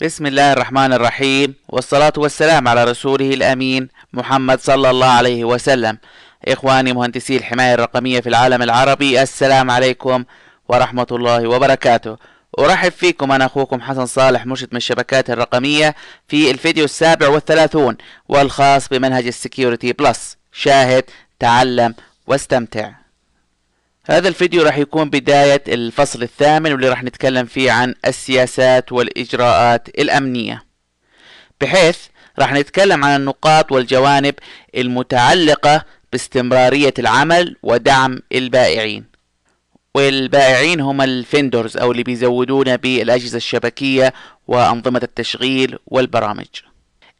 بسم 0.00 0.26
الله 0.26 0.52
الرحمن 0.52 0.92
الرحيم 0.92 1.54
والصلاة 1.68 2.12
والسلام 2.16 2.68
على 2.68 2.84
رسوله 2.84 3.34
الأمين 3.34 3.88
محمد 4.12 4.60
صلى 4.60 4.90
الله 4.90 5.06
عليه 5.06 5.44
وسلم. 5.44 5.98
إخواني 6.48 6.92
مهندسي 6.92 7.36
الحماية 7.36 7.74
الرقمية 7.74 8.20
في 8.20 8.28
العالم 8.28 8.62
العربي 8.62 9.22
السلام 9.22 9.70
عليكم 9.70 10.24
ورحمة 10.68 11.06
الله 11.10 11.48
وبركاته. 11.48 12.16
أرحب 12.58 12.92
فيكم 12.92 13.32
أنا 13.32 13.46
أخوكم 13.46 13.80
حسن 13.80 14.06
صالح 14.06 14.46
مرشد 14.46 14.68
من 14.72 14.76
الشبكات 14.76 15.30
الرقمية 15.30 15.94
في 16.28 16.50
الفيديو 16.50 16.84
السابع 16.84 17.28
والثلاثون 17.28 17.96
والخاص 18.28 18.88
بمنهج 18.88 19.26
ال 19.26 19.33
Security 19.33 19.92
Plus. 19.92 20.36
شاهد 20.52 21.04
تعلم 21.40 21.94
واستمتع. 22.26 23.01
هذا 24.06 24.28
الفيديو 24.28 24.62
راح 24.62 24.78
يكون 24.78 25.10
بداية 25.10 25.62
الفصل 25.68 26.22
الثامن 26.22 26.72
واللي 26.72 26.88
راح 26.88 27.04
نتكلم 27.04 27.46
فيه 27.46 27.72
عن 27.72 27.94
السياسات 28.06 28.92
والإجراءات 28.92 29.88
الأمنية. 29.88 30.64
بحيث 31.60 31.98
راح 32.38 32.52
نتكلم 32.52 33.04
عن 33.04 33.20
النقاط 33.20 33.72
والجوانب 33.72 34.34
المتعلقة 34.76 35.84
باستمرارية 36.12 36.94
العمل 36.98 37.56
ودعم 37.62 38.18
البائعين. 38.32 39.04
والبائعين 39.94 40.80
هم 40.80 41.00
الفندرز 41.00 41.76
أو 41.76 41.92
اللي 41.92 42.02
بيزودون 42.02 42.76
بالأجهزة 42.76 43.36
الشبكية 43.36 44.12
وأنظمة 44.48 45.00
التشغيل 45.02 45.78
والبرامج. 45.86 46.46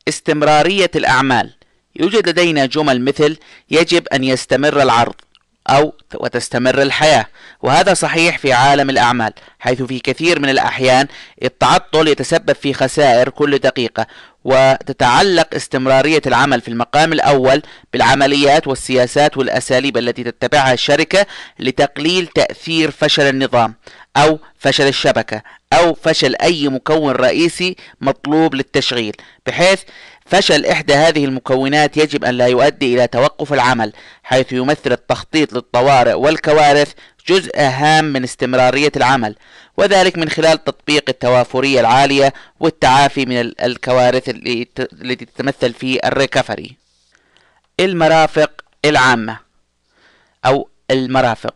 استمرارية 0.09 0.91
الأعمال. 0.97 1.53
يوجد 1.97 2.29
لدينا 2.29 2.67
جمل 2.67 3.05
مثل 3.05 3.37
يجب 3.71 4.09
أن 4.09 4.25
يستمر 4.25 4.83
العرض. 4.83 5.15
أو 5.71 5.95
وتستمر 6.15 6.83
الحياة. 6.83 7.27
وهذا 7.63 7.95
صحيح 7.95 8.39
في 8.39 8.53
عالم 8.53 8.91
الأعمال 8.91 9.33
حيث 9.59 9.83
في 9.83 9.99
كثير 9.99 10.41
من 10.41 10.49
الأحيان 10.49 11.07
التعطل 11.43 12.09
يتسبب 12.09 12.53
في 12.53 12.75
خسائر 12.75 13.29
كل 13.29 13.59
دقيقة 13.59 14.07
وتتعلق 14.45 15.55
استمرارية 15.55 16.23
العمل 16.27 16.61
في 16.61 16.69
المقام 16.69 17.13
الأول 17.13 17.63
بالعمليات 17.93 18.67
والسياسات 18.67 19.37
والأساليب 19.37 19.97
التي 19.97 20.25
تتبعها 20.25 20.73
الشركة 20.73 21.27
لتقليل 21.59 22.27
تأثير 22.27 22.91
فشل 22.91 23.23
النظام 23.23 23.75
أو 24.17 24.39
فشل 24.59 24.89
الشبكة 24.89 25.43
أو 25.73 25.95
فشل 25.95 26.35
أي 26.43 26.69
مكون 26.69 27.13
رئيسي 27.13 27.77
مطلوب 28.01 28.55
للتشغيل 28.55 29.17
بحيث 29.47 29.81
فشل 30.25 30.67
إحدى 30.67 30.95
هذه 30.95 31.25
المكونات 31.25 31.97
يجب 31.97 32.25
أن 32.25 32.35
لا 32.35 32.47
يؤدي 32.47 32.95
إلى 32.95 33.07
توقف 33.07 33.53
العمل 33.53 33.93
حيث 34.23 34.53
يمثل 34.53 34.93
التخطيط 34.93 35.53
للطوارئ 35.53 36.13
والكوارث 36.13 36.93
جزء 37.29 37.61
هام 37.61 38.05
من 38.05 38.25
استمرارية 38.25 38.93
العمل 38.97 39.37
وذلك 39.77 40.19
من 40.19 40.29
خلال 40.29 40.65
تطبيق 40.65 41.05
التوافرية 41.09 41.81
العالية 41.81 42.33
والتعافي 42.61 43.27
من 43.27 43.53
الكوارث 43.63 44.29
التي 44.29 45.25
تتمثل 45.25 45.73
في 45.73 46.07
الريكفري. 46.07 46.77
المرافق 47.81 48.51
العامة 48.85 49.39
أو 50.47 50.69
المرافق. 50.91 51.55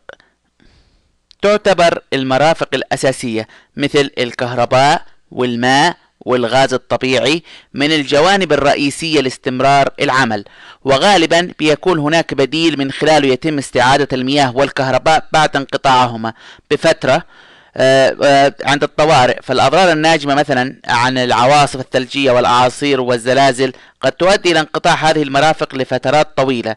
تعتبر 1.42 2.02
المرافق 2.12 2.68
الأساسية 2.74 3.48
مثل 3.76 4.10
الكهرباء 4.18 5.06
والماء 5.30 5.96
والغاز 6.26 6.74
الطبيعي 6.74 7.42
من 7.74 7.92
الجوانب 7.92 8.52
الرئيسية 8.52 9.20
لاستمرار 9.20 9.88
العمل. 10.00 10.44
وغالبا 10.84 11.52
بيكون 11.58 11.98
هناك 11.98 12.34
بديل 12.34 12.78
من 12.78 12.92
خلاله 12.92 13.28
يتم 13.28 13.58
استعادة 13.58 14.08
المياه 14.12 14.56
والكهرباء 14.56 15.24
بعد 15.32 15.56
انقطاعهما. 15.56 16.32
بفترة 16.70 17.22
آه، 17.76 18.16
آه، 18.24 18.54
عند 18.64 18.82
الطوارئ. 18.82 19.42
فالأضرار 19.42 19.92
الناجمة 19.92 20.34
مثلا 20.34 20.76
عن 20.88 21.18
العواصف 21.18 21.80
الثلجية 21.80 22.30
والأعاصير 22.30 23.00
والزلازل 23.00 23.72
قد 24.00 24.12
تؤدي 24.12 24.52
إلى 24.52 24.60
انقطاع 24.60 24.94
هذه 24.94 25.22
المرافق 25.22 25.74
لفترات 25.74 26.36
طويلة. 26.36 26.76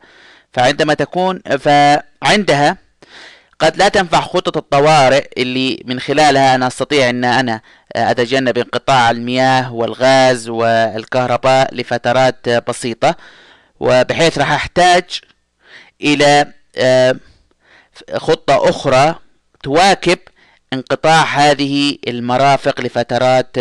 فعندما 0.54 0.94
تكون 0.94 1.40
فعندها 1.60 2.78
قد 3.60 3.78
لا 3.78 3.90
تنفع 3.90 4.22
خطط 4.22 4.58
الطوارئ 4.58 5.30
اللي 5.38 5.84
من 5.86 6.00
خلالها 6.00 6.56
أنا 6.56 6.68
أستطيع 6.68 7.10
أن 7.10 7.24
أنا 7.26 7.62
أتجنب 7.96 8.58
انقطاع 8.58 9.12
المياه 9.12 9.74
والغاز 9.74 10.50
والكهرباء 10.50 11.76
لفترات 11.76 12.50
بسيطة. 12.50 13.16
وبحيث 13.80 14.38
راح 14.38 14.52
أحتاج 14.52 15.04
إلى 16.02 16.54
آه، 16.78 17.16
خطة 18.16 18.70
أخرى 18.70 19.16
تواكب 19.64 20.20
انقطاع 20.74 21.24
هذه 21.24 21.98
المرافق 22.08 22.82
لفترات 22.82 23.58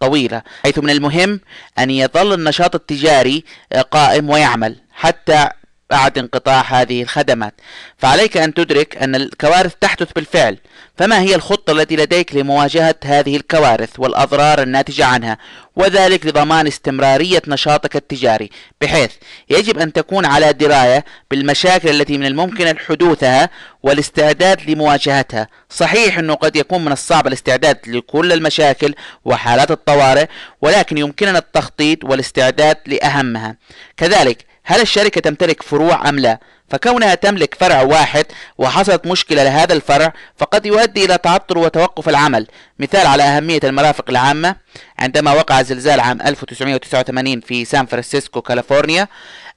طويلة. 0.00 0.42
حيث 0.62 0.78
من 0.78 0.90
المهم 0.90 1.40
أن 1.78 1.90
يظل 1.90 2.32
النشاط 2.32 2.74
التجاري 2.74 3.44
قائم 3.90 4.30
ويعمل 4.30 4.76
حتى 4.92 5.48
بعد 5.92 6.18
انقطاع 6.18 6.60
هذه 6.60 7.02
الخدمات. 7.02 7.54
فعليك 7.98 8.36
أن 8.36 8.54
تدرك 8.54 8.96
أن 8.96 9.14
الكوارث 9.14 9.72
تحدث 9.80 10.12
بالفعل. 10.12 10.58
فما 10.98 11.20
هي 11.20 11.34
الخطة 11.34 11.72
التي 11.72 11.96
لديك 11.96 12.34
لمواجهة 12.34 12.94
هذه 13.04 13.36
الكوارث 13.36 13.90
والأضرار 13.98 14.62
الناتجة 14.62 15.04
عنها؟ 15.04 15.38
وذلك 15.76 16.26
لضمان 16.26 16.66
استمرارية 16.66 17.42
نشاطك 17.46 17.96
التجاري. 17.96 18.50
بحيث 18.80 19.10
يجب 19.50 19.78
أن 19.78 19.92
تكون 19.92 20.24
على 20.26 20.52
دراية 20.52 21.04
بالمشاكل 21.30 21.88
التي 21.88 22.18
من 22.18 22.26
الممكن 22.26 22.78
حدوثها 22.78 23.50
والاستعداد 23.82 24.70
لمواجهتها. 24.70 25.48
صحيح 25.70 26.18
أنه 26.18 26.34
قد 26.34 26.56
يكون 26.56 26.84
من 26.84 26.92
الصعب 26.92 27.26
الاستعداد 27.26 27.78
لكل 27.86 28.32
المشاكل 28.32 28.94
وحالات 29.24 29.70
الطوارئ 29.70 30.26
ولكن 30.62 30.98
يمكننا 30.98 31.38
التخطيط 31.38 32.04
والاستعداد 32.04 32.76
لأهمها. 32.86 33.56
كذلك 33.96 34.51
هل 34.64 34.80
الشركة 34.80 35.20
تمتلك 35.20 35.62
فروع 35.62 36.08
أم 36.08 36.18
لا؟ 36.18 36.38
فكونها 36.68 37.14
تملك 37.14 37.54
فرع 37.54 37.82
واحد 37.82 38.26
وحصلت 38.58 39.06
مشكلة 39.06 39.44
لهذا 39.44 39.72
الفرع 39.74 40.12
فقد 40.36 40.66
يؤدي 40.66 41.04
إلى 41.04 41.18
تعطل 41.18 41.58
وتوقف 41.58 42.08
العمل. 42.08 42.46
مثال 42.78 43.06
على 43.06 43.22
أهمية 43.22 43.60
المرافق 43.64 44.04
العامة 44.08 44.56
عندما 44.98 45.32
وقع 45.32 45.62
زلزال 45.62 46.00
عام 46.00 46.22
1989 46.22 47.40
في 47.40 47.64
سان 47.64 47.86
فرانسيسكو 47.86 48.42
كاليفورنيا 48.42 49.08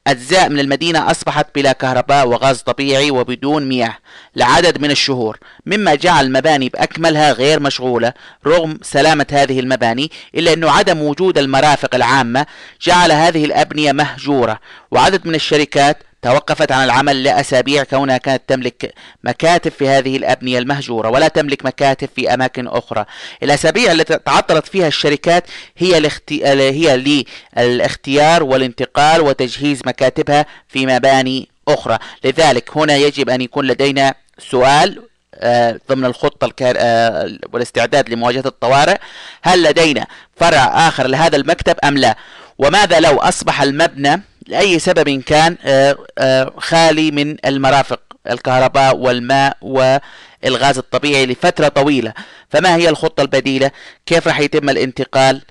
أجزاء 0.08 0.50
من 0.50 0.60
المدينة 0.60 1.12
أصبحت 1.12 1.48
بلا 1.56 1.72
كهرباء 1.72 2.28
وغاز 2.28 2.62
طبيعي 2.62 3.12
وبدون 3.12 3.68
مياه 3.68 3.98
لعدد 4.36 4.82
من 4.82 4.92
الشهور 4.92 5.38
مما 5.66 5.96
جعل 5.96 6.26
المباني 6.26 6.70
بأكملها 6.70 7.32
غير 7.32 7.60
مشغولة 7.60 8.14
رغم 8.48 8.80
سلامة 8.82 9.26
هذه 9.32 9.60
المباني 9.60 10.12
إلا 10.36 10.54
أنه 10.54 10.72
عدم 10.72 11.02
وجود 11.02 11.38
المرافق 11.38 11.96
العامة 11.96 12.46
جعل 12.82 13.12
هذه 13.12 13.46
الأبنية 13.46 13.92
مهجورة 13.92 14.60
وعدد 14.92 15.28
من 15.28 15.36
الشركات 15.36 16.04
توقفت 16.26 16.72
عن 16.72 16.84
العمل 16.84 17.24
لأسابيع 17.24 17.84
كونها 17.84 18.18
كانت 18.18 18.42
تملك 18.48 18.94
مكاتب 19.24 19.72
في 19.72 19.88
هذه 19.88 20.18
الأبنية 20.18 20.60
المهجورة 20.60 21.10
ولا 21.10 21.28
تملك 21.28 21.66
مكاتب 21.66 22.10
في 22.16 22.34
أماكن 22.34 22.68
أخرى. 22.68 23.06
الأسابيع 23.44 23.92
التي 23.92 24.18
تعطلت 24.18 24.68
فيها 24.68 24.88
الشركات 24.88 25.44
هي 25.78 25.98
الاختي... 25.98 26.48
هي 26.48 27.26
للاختيار 27.58 28.44
والانتقال 28.44 29.22
وتجهيز 29.22 29.82
مكاتبها 29.86 30.46
في 30.68 30.86
مباني 30.86 31.50
أخرى. 31.68 31.98
لذلك 32.24 32.78
هنا 32.78 32.96
يجب 32.96 33.30
أن 33.30 33.42
يكون 33.42 33.68
لدينا 33.68 34.14
سؤال 34.40 35.02
آه، 35.36 35.80
ضمن 35.90 36.06
الخطة 36.06 36.46
الكار... 36.46 36.76
آه، 36.78 37.38
والاستعداد 37.54 38.10
لمواجهة 38.10 38.44
الطوارئ. 38.46 38.98
هل 39.42 39.64
لدينا 39.64 40.08
فرع 40.36 40.88
آخر 40.88 41.08
لهذا 41.08 41.36
المكتب 41.36 41.76
أم 41.84 41.98
لا؟ 41.98 42.16
وماذا 42.58 43.00
لو 43.00 43.18
أصبح 43.18 43.62
المبنى 43.62 44.22
لأي 44.48 44.80
سبب 44.80 45.22
كان 45.22 45.58
آه، 45.66 45.98
آه، 46.18 46.54
خالي 46.58 47.12
من 47.12 47.38
المرافق 47.46 48.00
الكهرباء 48.32 48.98
والماء 48.98 49.58
والغاز 49.62 50.78
الطبيعي 50.78 51.26
لفترة 51.26 51.68
طويلة. 51.68 52.14
فما 52.50 52.76
هي 52.76 52.90
الخطة 52.90 53.22
البديلة؟ 53.22 53.72
كيف 54.06 54.28
راح 54.28 54.40
يتم 54.40 54.70
الانتقال 54.70 55.42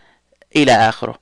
إلى 0.56 0.73
آخره؟ 0.73 1.19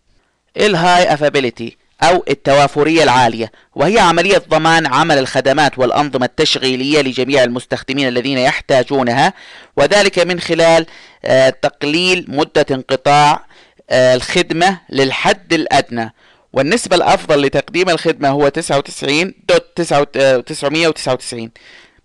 ال 0.56 1.14
high 1.14 1.30
availability 1.30 1.76
أو 2.02 2.24
التوافرية 2.30 3.02
العالية 3.02 3.52
وهي 3.74 3.98
عملية 3.98 4.42
ضمان 4.48 4.86
عمل 4.86 5.18
الخدمات 5.18 5.78
والأنظمة 5.78 6.26
التشغيلية 6.26 7.00
لجميع 7.00 7.44
المستخدمين 7.44 8.08
الذين 8.08 8.38
يحتاجونها 8.38 9.32
وذلك 9.76 10.18
من 10.18 10.40
خلال 10.40 10.86
آه، 11.24 11.50
تقليل 11.50 12.24
مدة 12.28 12.66
انقطاع 12.70 13.44
الخدمة 13.92 14.80
للحد 14.90 15.52
الأدنى. 15.52 16.14
والنسبة 16.52 16.96
الأفضل 16.96 17.42
لتقديم 17.42 17.90
الخدمة 17.90 18.28
هو 18.28 18.48
99.999 18.48 18.54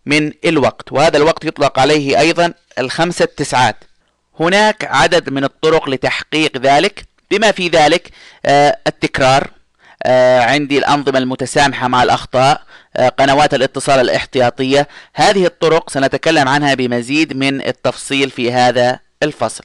من 0.06 0.32
الوقت 0.46 0.92
وهذا 0.92 1.18
الوقت 1.18 1.46
يطلق 1.46 1.80
عليه 1.80 2.20
أيضا 2.20 2.54
الخمسة 2.80 3.26
تسعات 3.26 3.84
هناك 4.40 4.86
عدد 4.86 5.30
من 5.30 5.44
الطرق 5.44 5.90
لتحقيق 5.90 6.58
ذلك. 6.58 7.06
بما 7.32 7.52
في 7.52 7.68
ذلك 7.68 8.10
آه، 8.46 8.78
التكرار 8.88 9.52
آه، 10.04 10.42
عندي 10.42 10.78
الأنظمة 10.78 11.18
المتسامحة 11.18 11.88
مع 11.88 12.04
الأخطاء 12.04 12.62
آه، 12.96 13.10
قنوات 13.10 13.54
الاتصال 13.54 14.00
الاحتياطية. 14.00 14.88
هذه 15.14 15.46
الطرق 15.46 15.90
سنتكلم 15.90 16.48
عنها 16.48 16.74
بمزيد 16.74 17.38
من 17.38 17.62
التفصيل 17.62 18.30
في 18.30 18.52
هذا 18.52 19.00
الفصل. 19.24 19.64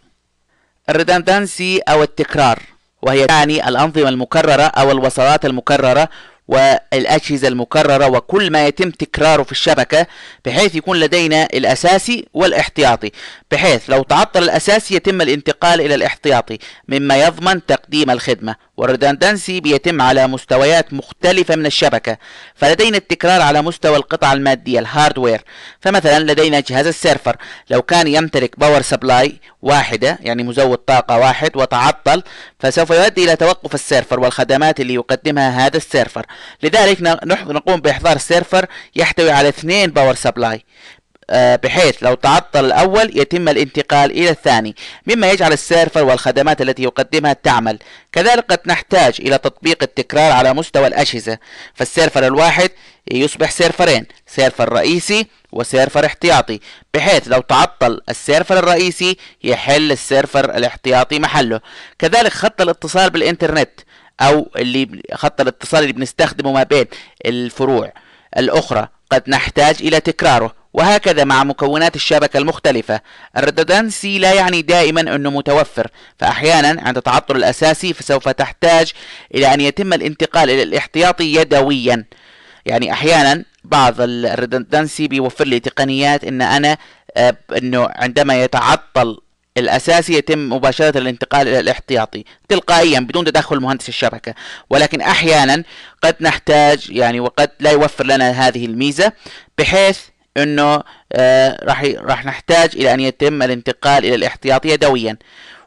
ال 0.88 0.96
redundancy 0.96 1.78
أو 1.78 2.02
التكرار. 2.02 2.71
وهي 3.02 3.26
تعني 3.26 3.68
الأنظمة 3.68 4.08
المكررة 4.08 4.62
أو 4.62 4.90
الوصلات 4.90 5.44
المكررة 5.44 6.08
والأجهزة 6.48 7.48
المكررة 7.48 8.06
وكل 8.06 8.50
ما 8.50 8.66
يتم 8.66 8.90
تكراره 8.90 9.42
في 9.42 9.52
الشبكة 9.52 10.06
بحيث 10.44 10.74
يكون 10.74 11.00
لدينا 11.00 11.44
الأساسي 11.44 12.26
والإحتياطي. 12.34 13.10
بحيث 13.50 13.90
لو 13.90 14.02
تعطل 14.02 14.42
الأساسي 14.42 14.94
يتم 14.94 15.20
الانتقال 15.20 15.80
إلى 15.80 15.94
الإحتياطي 15.94 16.58
مما 16.88 17.16
يضمن 17.22 17.66
تقديم 17.66 18.10
الخدمة. 18.10 18.56
وال 18.76 18.90
redundancy 18.90 19.60
بيتم 19.60 20.02
على 20.02 20.26
مستويات 20.26 20.92
مختلفة 20.92 21.56
من 21.56 21.66
الشبكة 21.66 22.18
فلدينا 22.54 22.96
التكرار 22.96 23.42
على 23.42 23.62
مستوى 23.62 23.96
القطع 23.96 24.32
المادية 24.32 24.78
ال 24.78 24.84
hardware. 24.84 25.40
فمثلا 25.80 26.32
لدينا 26.32 26.60
جهاز 26.60 26.86
ال 26.86 26.92
server. 26.93 27.36
لو 27.70 27.82
كان 27.82 28.06
يمتلك 28.06 28.58
power 28.58 28.82
supply 28.82 29.40
واحدة 29.62 30.18
يعني 30.20 30.42
مزود 30.42 30.78
طاقة 30.78 31.18
واحد 31.18 31.56
وتعطل 31.56 32.22
فسوف 32.62 32.90
يؤدي 32.90 33.24
إلى 33.24 33.36
توقف 33.36 33.74
ال 33.74 33.81
server 33.81 34.20
والخدمات 34.20 34.80
اللي 34.80 34.94
يقدمها 34.94 35.66
هذا 35.66 35.76
ال 35.76 35.82
server. 35.83 36.26
لذلك 36.62 37.00
نقوم 37.46 37.80
بإحضار 37.80 38.18
server 38.18 38.66
يحتوي 38.96 39.30
على 39.30 39.48
اثنين 39.48 39.90
power 39.90 40.14
supply 40.14 40.64
بحيث 41.34 42.02
لو 42.02 42.14
تعطل 42.14 42.64
الأول 42.64 43.18
يتم 43.18 43.48
الانتقال 43.48 44.10
إلى 44.10 44.30
الثاني 44.30 44.76
مما 45.06 45.30
يجعل 45.30 45.52
ال 45.52 45.60
server 45.60 46.04
والخدمات 46.04 46.62
التي 46.62 46.82
يقدمها 46.82 47.32
تعمل. 47.32 47.78
كذلك 48.12 48.44
قد 48.52 48.60
نحتاج 48.66 49.16
إلى 49.20 49.38
تطبيق 49.38 49.82
التكرار 49.82 50.32
على 50.32 50.54
مستوى 50.54 50.86
الأجهزة. 50.86 51.38
فال 51.74 51.87
server 51.87 52.26
الواحد 52.26 52.70
يصبح 53.10 53.50
سيرفرين 53.50 54.06
server 54.26 54.72
رئيسي 54.72 55.26
و 55.52 55.60
server 55.60 56.06
احتياطي 56.06 56.60
بحيث 56.94 57.28
لو 57.28 57.40
تعطل 57.40 58.00
ال 58.08 58.15
server 58.15 58.58
الرئيسي 58.58 59.16
يحل 59.44 59.92
ال 59.92 60.01
server 60.01 60.56
الاحتياطي 60.56 61.18
محله. 61.18 61.60
كذلك 61.98 62.32
خط 62.32 62.60
الاتصال 62.60 63.10
بالإنترنت 63.10 63.70
أو 64.20 64.50
اللي 64.56 65.02
خط 65.12 65.40
الاتصال 65.40 65.82
اللي 65.82 65.92
بنستخدمه 65.92 66.52
ما 66.52 66.62
بين 66.62 66.86
الفروع 67.26 67.92
الأخرى 68.36 68.88
قد 69.12 69.22
نحتاج 69.28 69.76
إلى 69.80 70.00
تكراره. 70.00 70.61
وهكذا 70.74 71.24
مع 71.24 71.44
مكونات 71.44 71.96
الشبكة 71.96 72.38
المختلفة. 72.38 73.00
ال 73.36 73.44
redundancy 73.44 74.18
لا 74.18 74.32
يعني 74.32 74.62
دائما 74.62 75.00
أنه 75.00 75.30
متوفر 75.30 75.88
فأحيانا 76.18 76.82
عند 76.82 76.96
التعطل 76.96 77.36
الأساسي 77.36 77.92
فسوف 77.92 78.28
تحتاج 78.28 78.92
إلى 79.34 79.54
أن 79.54 79.60
يتم 79.60 79.92
الانتقال 79.92 80.50
إلى 80.50 80.62
الاحتياطي 80.62 81.34
يدويا. 81.34 82.04
يعني 82.66 82.92
أحيانا 82.92 83.44
بعض 83.64 83.94
الردندنسي 84.00 85.08
بيوفر 85.08 85.44
لي 85.46 85.60
تقنيات 85.60 86.24
إن 86.24 86.42
أنا 86.42 86.76
آه، 87.16 87.36
إنه 87.56 87.88
عندما 87.96 88.42
يتعطل 88.42 89.18
الأساسي 89.56 90.14
يتم 90.14 90.52
مباشرة 90.52 90.98
الانتقال 90.98 91.48
إلى 91.48 91.60
الاحتياطي 91.60 92.24
تلقائيا 92.48 93.00
بدون 93.00 93.24
تدخل 93.24 93.60
مهندس 93.60 93.88
الشبكة. 93.88 94.34
ولكن 94.70 95.00
أحيانا 95.00 95.62
قد 96.02 96.16
نحتاج 96.20 96.90
يعني 96.90 97.20
وقد 97.20 97.50
لا 97.60 97.70
يوفر 97.70 98.06
لنا 98.06 98.30
هذه 98.30 98.66
الميزة 98.66 99.12
بحيث 99.58 99.98
إنه 100.36 100.82
آه 101.12 101.58
راح 101.62 101.84
راح 101.84 102.24
نحتاج 102.24 102.70
إلى 102.74 102.94
أن 102.94 103.00
يتم 103.00 103.42
الانتقال 103.42 104.04
إلى 104.04 104.14
الاحتياطي 104.14 104.68
يدويا 104.68 105.16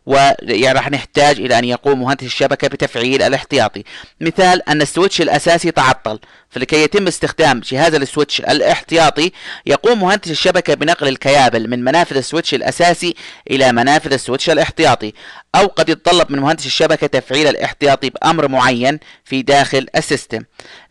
ويعني 0.05 0.71
راح 0.71 0.91
نحتاج 0.91 1.39
إلى 1.39 1.59
أن 1.59 1.65
يقوم 1.65 2.01
مهندس 2.01 2.23
الشبكة 2.23 2.67
بتفعيل 2.67 3.21
الاحتياطي. 3.21 3.83
مثال 4.21 4.69
أن 4.69 4.81
ال 4.81 4.87
switch 4.87 5.21
الأساسي 5.21 5.71
تعطل 5.71 6.19
فلكي 6.49 6.83
يتم 6.83 7.07
استخدام 7.07 7.59
جهاز 7.59 7.95
ال 7.95 8.01
switch 8.01 8.39
الاحتياطي 8.39 9.31
يقوم 9.65 10.01
مهندس 10.01 10.31
الشبكة 10.31 10.73
بنقل 10.73 11.07
الكيابل 11.07 11.69
من 11.69 11.83
منافذ 11.83 12.17
ال 12.17 12.22
switch 12.22 12.53
الأساسي 12.53 13.15
إلى 13.51 13.71
منافذ 13.71 14.13
ال 14.13 14.18
switch 14.18 14.49
الاحتياطي 14.49 15.13
أو 15.55 15.67
قد 15.67 15.89
يتطلب 15.89 16.31
من 16.31 16.39
مهندس 16.39 16.65
الشبكة 16.65 17.07
تفعيل 17.07 17.47
الاحتياطي 17.47 18.09
بأمر 18.09 18.47
معين 18.47 18.99
في 19.23 19.41
داخل 19.41 19.87
ال 19.95 20.01
system. 20.01 20.43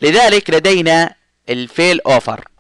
لذلك 0.03 0.51
لدينا 0.51 1.15
ال 1.49 2.01
failover. 2.01 2.54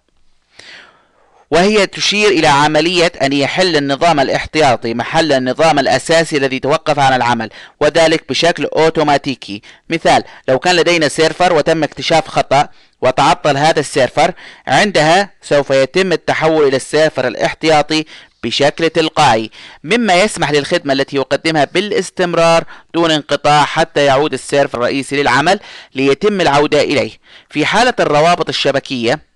وهي 1.54 1.86
تشير 1.86 2.28
إلى 2.28 2.46
عملية 2.46 3.12
أن 3.22 3.32
يحل 3.32 3.76
النظام 3.76 4.20
الاحتياطي 4.20 4.94
محل 4.94 5.32
النظام 5.32 5.78
الأساسي 5.78 6.36
الذي 6.36 6.58
توقف 6.58 6.98
عن 6.98 7.16
العمل 7.16 7.50
وذلك 7.80 8.28
بشكل 8.28 8.64
أوتوماتيكي. 8.64 9.62
مثال 9.90 10.24
لو 10.48 10.58
كان 10.58 10.76
لدينا 10.76 11.08
سيرفر 11.08 11.52
وتم 11.52 11.82
اكتشاف 11.82 12.28
خطأ 12.28 12.68
وتعطل 13.00 13.56
هذا 13.56 13.80
السيرفر 13.80 14.32
عندها 14.66 15.30
سوف 15.42 15.70
يتم 15.70 16.12
التحول 16.12 16.68
إلى 16.68 16.76
السيرفر 16.76 17.26
الاحتياطي 17.26 18.04
بشكل 18.44 18.90
تلقائي. 18.90 19.50
مما 19.84 20.14
يسمح 20.14 20.50
للخدمة 20.50 20.92
التي 20.92 21.16
يقدمها 21.16 21.64
بالاستمرار 21.64 22.64
دون 22.94 23.10
انقطاع 23.10 23.64
حتى 23.64 24.04
يعود 24.04 24.32
السيرفر 24.32 24.78
الرئيسي 24.78 25.16
للعمل 25.22 25.60
ليتم 25.94 26.40
العودة 26.40 26.80
إليه. 26.80 27.10
في 27.50 27.66
حالة 27.66 27.94
الروابط 28.00 28.48
الشبكية 28.48 29.33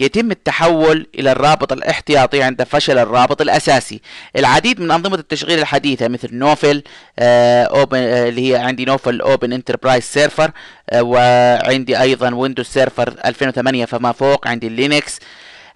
يتم 0.00 0.30
التحول 0.30 1.06
إلى 1.18 1.32
الرابط 1.32 1.72
الاحتياطي 1.72 2.42
عند 2.42 2.62
فشل 2.62 2.98
الرابط 2.98 3.40
الأساسي. 3.40 4.00
العديد 4.36 4.80
من 4.80 4.90
أنظمة 4.90 5.16
التشغيل 5.16 5.58
الحديثة 5.58 6.08
مثل 6.08 6.34
Novell 6.36 6.82
Open 7.18 7.98
آه، 7.98 8.28
اللي 8.28 8.52
هي 8.52 8.56
عندي 8.56 8.84
Novell 8.84 9.20
Open 9.20 9.52
Enterprise 9.52 10.02
Server 10.02 10.50
وعندي 10.94 12.00
أيضا 12.00 12.34
Windows 12.34 12.66
Server 12.66 13.14
2008 13.24 13.84
فما 13.84 14.12
فوق 14.12 14.48
عندي 14.48 14.68
Linux 14.68 15.18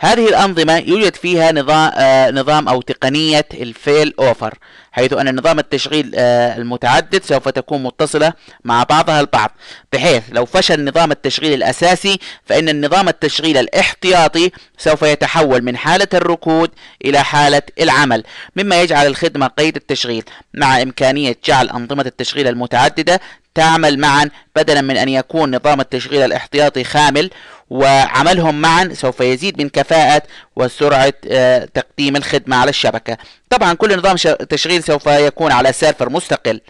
هذه 0.00 0.28
الأنظمة 0.28 0.76
يوجد 0.78 1.16
فيها 1.16 1.52
نظام, 1.52 1.92
آه 1.94 2.30
نظام 2.30 2.68
أو 2.68 2.80
تقنية 2.80 3.46
ال 3.54 4.14
failover 4.18 4.54
حيث 4.98 5.12
أن 5.12 5.36
نظام 5.38 5.58
التشغيل 5.58 6.12
آه 6.14 6.56
المتعدد 6.56 7.24
سوف 7.24 7.48
تكون 7.48 7.82
متصلة 7.82 8.32
مع 8.64 8.82
بعضها 8.82 9.20
البعض. 9.20 9.50
بحيث 9.92 10.22
لو 10.32 10.44
فشل 10.46 10.84
نظام 10.84 11.10
التشغيل 11.10 11.52
الأساسي 11.52 12.18
فإن 12.44 12.68
النظام 12.68 13.08
التشغيل 13.08 13.56
الاحتياطي 13.58 14.50
سوف 14.78 15.02
يتحول 15.02 15.62
من 15.62 15.76
حالة 15.76 16.08
الركود 16.14 16.70
إلى 17.04 17.24
حالة 17.24 17.62
العمل 17.80 18.24
مما 18.56 18.82
يجعل 18.82 19.06
الخدمة 19.06 19.46
قيد 19.46 19.76
التشغيل. 19.76 20.24
مع 20.54 20.82
إمكانية 20.82 21.36
جعل 21.44 21.68
أنظمة 21.68 22.02
التشغيل 22.06 22.48
المتعددة 22.48 23.20
تعمل 23.54 23.98
معا 23.98 24.30
بدلا 24.56 24.80
من 24.80 24.96
أن 24.96 25.08
يكون 25.08 25.56
نظام 25.56 25.80
التشغيل 25.80 26.22
الاحتياطي 26.22 26.84
خامل 26.84 27.30
وعملهم 27.70 28.60
معا 28.60 28.90
سوف 28.94 29.20
يزيد 29.20 29.62
من 29.62 29.68
كفاءة 29.68 30.22
وسرعة 30.58 31.14
آه، 31.30 31.64
تقديم 31.64 32.16
الخدمة 32.16 32.56
على 32.56 32.70
الشبكة. 32.70 33.18
طبعا 33.50 33.74
كل 33.74 33.98
نظام 33.98 34.16
تشغيل 34.48 34.82
سوف 34.82 35.06
يكون 35.06 35.52
على 35.52 35.72
سيرفر 35.72 36.10
مستقل. 36.10 36.60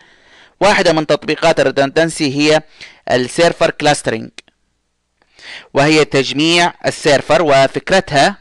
واحدة 0.60 0.92
من 0.92 1.06
تطبيقات 1.06 1.60
ال 1.60 1.67
redundancy 1.67 2.34
هي 2.34 2.62
ال 3.10 3.19
server 3.19 3.70
clustering 3.70 4.30
وهي 5.74 6.04
تجميع 6.04 6.72
السيرفر 6.86 7.42
وفكرتها 7.42 8.36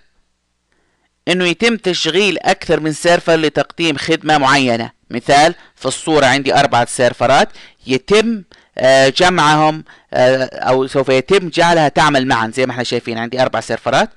إنه 1.27 1.45
يتم 1.45 1.77
تشغيل 1.77 2.39
أكثر 2.39 2.79
من 2.79 2.93
سيرفر 2.93 3.35
لتقديم 3.35 3.97
خدمة 3.97 4.37
معينة. 4.37 4.91
مثال 5.09 5.55
في 5.75 5.85
الصورة 5.85 6.25
عندي 6.25 6.55
أربعة 6.55 6.85
سيرفرات 6.85 7.49
يتم 7.87 8.43
آه، 8.77 9.09
جمعهم 9.09 9.83
آه، 10.13 10.45
أو 10.45 10.87
سوف 10.87 11.09
يتم 11.09 11.49
جعلها 11.49 11.87
تعمل 11.89 12.27
معا 12.27 12.51
زي 12.55 12.65
ما 12.65 12.71
إحنا 12.71 12.83
شايفين. 12.83 13.17
عندي 13.17 13.41
أربع 13.41 13.59
سيرفرات. 13.59 14.09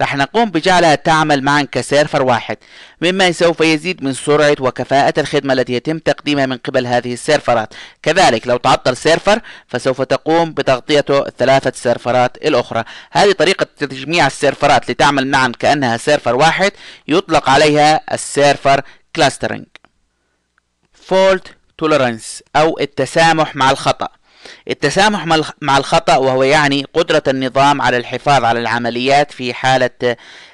راح 0.00 0.16
نقوم 0.16 0.50
بجعلها 0.50 0.94
تعمل 0.94 1.42
معا 1.42 1.62
كسيرفر 1.72 2.22
واحد. 2.22 2.56
مما 3.00 3.32
سوف 3.32 3.60
يزيد 3.60 4.04
من 4.04 4.12
سرعة 4.12 4.56
وكفاءة 4.60 5.20
الخدمة 5.20 5.52
التي 5.52 5.72
يتم 5.72 5.98
تقديمها 5.98 6.46
من 6.46 6.56
قبل 6.56 6.86
هذه 6.86 7.12
السيرفرات. 7.12 7.74
كذلك 8.02 8.46
لو 8.46 8.56
تعطل 8.56 8.96
سيرفر 8.96 9.40
فسوف 9.66 10.02
تقوم 10.02 10.52
بتغطيته 10.52 11.26
الثلاثة 11.26 11.72
سيرفرات 11.74 12.36
الأخرى. 12.36 12.84
هذه 13.12 13.32
طريقة 13.32 13.66
تجميع 13.78 14.26
السيرفرات 14.26 14.90
لتعمل 14.90 15.26
معا 15.26 15.52
كأنها 15.58 15.96
سيرفر 15.96 16.36
واحد. 16.36 16.72
يطلق 17.08 17.50
عليها 17.50 18.00
ال 18.14 18.23
server 18.23 18.80
clustering 19.16 19.66
fault 20.92 21.46
tolerance 21.78 22.42
أو 22.56 22.78
التسامح 22.80 23.56
مع 23.56 23.70
الخطأ. 23.70 24.08
التسامح 24.70 25.26
مع 25.60 25.78
الخطأ 25.78 26.16
وهو 26.16 26.42
يعني 26.42 26.86
قدرة 26.94 27.22
النظام 27.28 27.82
على 27.82 27.96
الحفاظ 27.96 28.44
على 28.44 28.60
العمليات 28.60 29.32
في 29.32 29.54
حالة 29.54 29.90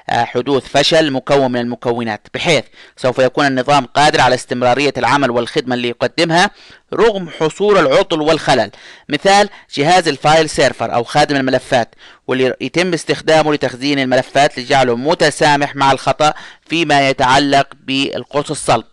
آه، 0.09 0.23
حدوث 0.23 0.67
فشل 0.67 1.11
مكون 1.11 1.51
من 1.51 1.59
المكونات. 1.59 2.27
بحيث 2.33 2.63
سوف 2.97 3.19
يكون 3.19 3.45
النظام 3.45 3.85
قادر 3.85 4.21
على 4.21 4.35
استمرارية 4.35 4.93
العمل 4.97 5.31
والخدمة 5.31 5.75
اللي 5.75 5.89
يقدمها 5.89 6.51
رغم 6.93 7.29
حصول 7.29 7.77
العطل 7.77 8.21
والخلل. 8.21 8.71
مثال 9.09 9.49
جهاز 9.73 10.07
ال 10.07 10.15
file 10.15 10.49
server 10.49 10.93
أو 10.93 11.03
خادم 11.03 11.35
الملفات 11.35 11.95
واللي 12.27 12.53
يتم 12.61 12.93
استخدامه 12.93 13.53
لتخزين 13.53 13.99
الملفات 13.99 14.59
لجعله 14.59 14.95
متسامح 14.95 15.75
مع 15.75 15.91
الخطأ 15.91 16.33
فيما 16.69 17.09
يتعلق 17.09 17.67
بالقرص 17.85 18.49
الصلب. 18.49 18.85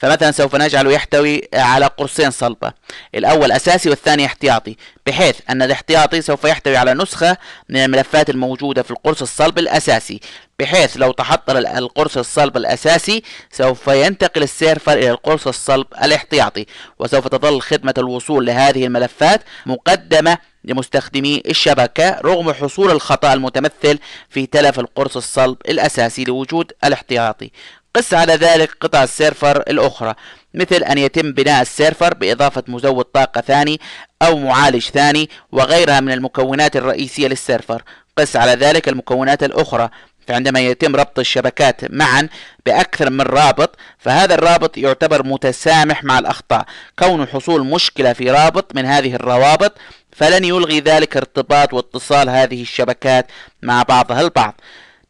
فمثلا 0.00 0.30
سوف 0.30 0.56
نجعله 0.56 0.92
يحتوي 0.92 1.42
على 1.54 1.86
قرصين 1.86 2.30
صلبة 2.30 2.72
الأول 3.14 3.52
أساسي 3.52 3.90
والثاني 3.90 4.26
احتياطي 4.26 4.76
بحيث 5.06 5.36
أن 5.50 5.62
الاحتياطي 5.62 6.22
سوف 6.22 6.44
يحتوي 6.44 6.76
على 6.76 6.94
نسخة 6.94 7.36
من 7.68 7.76
الملفات 7.76 8.30
الموجودة 8.30 8.82
في 8.82 8.90
القرص 8.90 9.22
الصلب 9.22 9.58
الأساسي 9.58 10.20
بحيث 10.58 10.96
لو 10.96 11.12
تعطل 11.12 11.58
القرص 11.58 12.16
الصلب 12.16 12.56
الأساسي 12.56 13.22
سوف 13.52 13.86
ينتقل 13.86 14.42
السيرفر 14.42 14.92
إلى 14.92 15.10
القرص 15.10 15.46
الصلب 15.46 15.86
الاحتياطي 16.04 16.66
وسوف 16.98 17.28
تظل 17.28 17.60
خدمة 17.60 17.94
الوصول 17.98 18.46
لهذه 18.46 18.86
الملفات 18.86 19.42
مقدمة 19.66 20.38
لمستخدمي 20.64 21.42
الشبكة 21.46 22.20
رغم 22.24 22.52
حصول 22.52 22.90
الخطأ 22.90 23.32
المتمثل 23.32 23.98
في 24.28 24.46
تلف 24.46 24.80
القرص 24.80 25.16
الصلب 25.16 25.56
الأساسي 25.68 26.24
لوجود 26.24 26.72
الاحتياطي. 26.84 27.50
قس 27.96 28.14
على 28.14 28.32
ذلك 28.32 28.70
قطع 28.80 29.02
السيرفر 29.02 29.56
الأخرى 29.56 30.14
مثل 30.54 30.82
أن 30.82 30.98
يتم 30.98 31.32
بناء 31.32 31.62
السيرفر 31.62 32.14
بإضافة 32.14 32.62
مزود 32.68 33.04
طاقة 33.04 33.40
ثاني 33.40 33.80
أو 34.22 34.38
معالج 34.38 34.82
ثاني 34.82 35.30
وغيرها 35.52 36.00
من 36.00 36.12
المكونات 36.12 36.76
الرئيسية 36.76 37.28
للسيرفر. 37.28 37.82
قس 38.18 38.36
على 38.36 38.52
ذلك 38.52 38.88
المكونات 38.88 39.42
الأخرى 39.42 39.88
فعندما 40.28 40.60
يتم 40.60 40.96
ربط 40.96 41.18
الشبكات 41.18 41.92
معا 41.92 42.28
بأكثر 42.66 43.10
من 43.10 43.20
رابط 43.20 43.76
فهذا 43.98 44.34
الرابط 44.34 44.78
يعتبر 44.78 45.26
متسامح 45.26 46.04
مع 46.04 46.18
الأخطاء. 46.18 46.66
كون 46.98 47.26
حصول 47.26 47.66
مشكلة 47.66 48.12
في 48.12 48.30
رابط 48.30 48.74
من 48.74 48.86
هذه 48.86 49.14
الروابط 49.14 49.72
فلن 50.12 50.44
يلغي 50.44 50.80
ذلك 50.80 51.16
ارتباط 51.16 51.74
واتصال 51.74 52.30
هذه 52.30 52.62
الشبكات 52.62 53.26
مع 53.62 53.82
بعضها 53.82 54.20
البعض. 54.20 54.60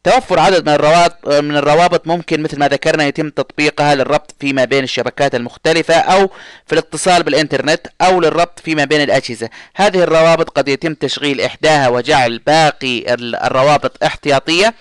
توفر 0.03 0.39
عدد 0.39 0.69
من 0.69 0.73
الروابط 0.75 1.27
من 1.27 1.57
الروابط 1.57 2.07
ممكن 2.07 2.43
مثل 2.43 2.59
ما 2.59 2.67
ذكرنا 2.67 3.07
يتم 3.07 3.29
تطبيقها 3.29 3.95
للربط 3.95 4.35
فيما 4.39 4.65
بين 4.65 4.83
الشبكات 4.83 5.35
المختلفة 5.35 5.93
أو 5.95 6.29
في 6.67 6.73
الاتصال 6.73 7.23
بالإنترنت 7.23 7.87
أو 8.01 8.21
للربط 8.21 8.59
فيما 8.59 8.85
بين 8.85 9.01
الأجهزة. 9.01 9.49
هذه 9.75 10.03
الروابط 10.03 10.49
قد 10.49 10.67
يتم 10.67 10.93
تشغيل 10.93 11.41
إحداها 11.41 11.87
وجعل 11.87 12.39
باقي 12.39 13.13
الروابط 13.13 14.03
احتياطية 14.03 14.73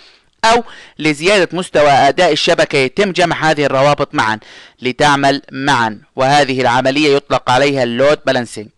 أو 0.45 0.65
لزيادة 0.99 1.49
مستوى 1.53 1.91
أداء 1.91 2.33
الشبكة. 2.33 2.77
يتم 2.77 3.13
جمع 3.13 3.51
هذه 3.51 3.65
الروابط 3.65 4.15
معا 4.15 4.39
لتعمل 4.83 5.43
معا 5.53 6.01
وهذه 6.17 6.61
العملية 6.61 7.17
يطلق 7.17 7.51
عليها 7.51 7.83
ال 7.83 7.90
load 7.90 8.19
balancing 8.27 8.69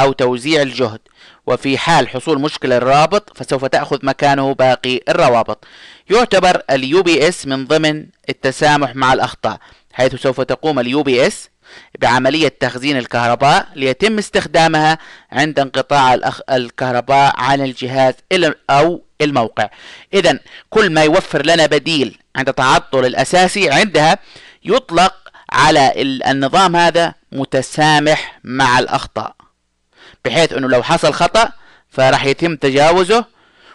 أو 0.00 0.12
توزيع 0.12 0.62
الجهد. 0.62 1.00
وفي 1.46 1.78
حال 1.78 2.08
حصول 2.08 2.40
مشكلة 2.40 2.76
الرابط 2.76 3.38
فسوف 3.38 3.64
تأخذ 3.64 3.98
مكانه 4.02 4.54
باقي 4.54 5.00
الروابط. 5.08 5.64
يعتبر 6.10 6.62
ال 6.70 7.02
UPS 7.02 7.46
من 7.46 7.64
ضمن 7.64 8.06
التسامح 8.28 8.96
مع 8.96 9.12
الأخطاء 9.12 9.58
حيث 9.92 10.14
سوف 10.14 10.40
تقوم 10.40 10.78
ال 10.78 11.02
UPS 11.02 11.48
بعملية 11.98 12.48
تخزين 12.60 12.96
الكهرباء 12.96 13.68
ليتم 13.74 14.18
استخدامها 14.18 14.98
عند 15.32 15.58
انقطاع 15.58 16.18
الكهرباء 16.50 17.34
عن 17.36 17.60
الجهاز 17.60 18.14
أو 18.70 19.02
الموقع. 19.20 19.68
إذا 20.14 20.38
كل 20.70 20.90
ما 20.90 21.02
يوفر 21.02 21.46
لنا 21.46 21.66
بديل 21.66 22.18
عند 22.36 22.52
تعطل 22.52 23.04
الأساسي 23.06 23.70
عندها 23.70 24.18
يطلق 24.64 25.14
على 25.52 25.92
النظام 26.30 26.76
هذا 26.76 27.14
متسامح 27.32 28.40
مع 28.44 28.78
الأخطاء. 28.78 29.35
بحيث 30.26 30.52
إنه 30.52 30.68
لو 30.68 30.82
حصل 30.82 31.12
خطأ 31.12 31.52
فراح 31.88 32.24
يتم 32.24 32.56
تجاوزه 32.56 33.24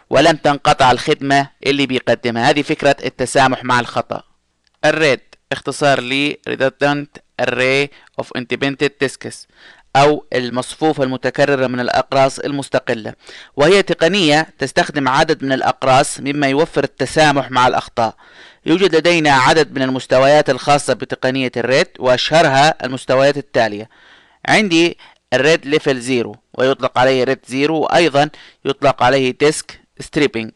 ولن 0.10 0.42
تنقطع 0.42 0.92
الخدمة 0.92 1.48
اللي 1.66 1.86
بيقدمها. 1.86 2.50
هذه 2.50 2.62
فكرة 2.62 2.96
التسامح 3.06 3.64
مع 3.64 3.80
الخطأ. 3.80 4.24
ال 4.86 4.92
RAID 4.92 5.20
اختصار 5.52 6.02
ل 6.02 6.36
Redundant 6.50 7.20
Array 7.42 7.88
of 8.22 8.26
Independent 8.38 8.90
Disks 9.04 9.36
أو 9.96 10.26
المصفوفة 10.34 11.04
المتكررة 11.04 11.68
من 11.68 11.80
الأقراص 11.80 12.40
المستقلة. 12.40 13.14
وهي 13.56 13.84
تقنية 13.84 14.48
تستخدم 14.60 15.08
عدد 15.08 15.44
من 15.44 15.52
الأقراص 15.52 16.20
مما 16.20 16.48
يوفر 16.48 16.84
التسامح 16.84 17.52
مع 17.52 17.68
الأخطاء. 17.68 18.16
يوجد 18.66 18.96
لدينا 18.96 19.32
عدد 19.32 19.76
من 19.76 19.82
المستويات 19.82 20.50
الخاصة 20.50 20.94
بتقنية 20.94 21.52
ال 21.58 21.64
RAID 21.64 21.88
وأشهرها 22.00 22.86
المستويات 22.86 23.38
التالية. 23.38 23.90
عندي 24.48 24.98
ال 25.34 25.40
RAID 25.40 25.66
level 25.66 26.00
zero 26.00 26.36
ويطلق 26.58 27.00
عليه 27.00 27.24
RAID 27.24 27.40
zero 27.48 27.80
وأيضا 27.80 28.30
يطلق 28.66 29.04
عليه 29.04 29.38
disk 29.40 29.80
striping. 30.00 30.52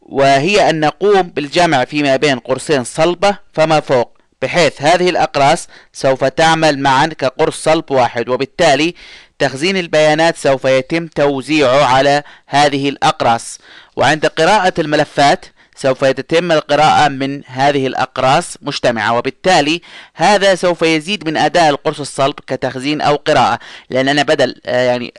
وهي 0.00 0.70
أن 0.70 0.80
نقوم 0.80 1.22
بالجمع 1.22 1.84
فيما 1.84 2.16
بين 2.16 2.38
قرصين 2.38 2.84
صلبة 2.84 3.38
فما 3.52 3.80
فوق. 3.80 4.18
بحيث 4.42 4.82
هذه 4.82 5.10
الأقراص 5.10 5.68
سوف 5.92 6.24
تعمل 6.24 6.78
معا 6.78 7.06
كقرص 7.06 7.62
صلب 7.64 7.90
واحد 7.90 8.28
وبالتالي 8.28 8.94
تخزين 9.38 9.76
البيانات 9.76 10.36
سوف 10.36 10.64
يتم 10.64 11.06
توزيعه 11.06 11.84
على 11.84 12.22
هذه 12.46 12.88
الأقراص. 12.88 13.58
وعند 13.96 14.26
قراءة 14.26 14.74
الملفات 14.78 15.46
سوف 15.74 16.02
يتم 16.02 16.52
القراءة 16.52 17.08
من 17.08 17.42
هذه 17.46 17.86
الأقراص 17.86 18.56
مجتمعة 18.62 19.18
وبالتالي 19.18 19.80
هذا 20.14 20.54
سوف 20.54 20.82
يزيد 20.82 21.28
من 21.28 21.36
أداء 21.36 21.70
القرص 21.70 22.00
الصلب 22.00 22.34
كتخزين 22.46 23.00
أو 23.00 23.16
قراءة 23.16 23.58
لأننا 23.90 24.22
بدل 24.22 24.60
آه، 24.66 24.86
يعني 24.86 25.14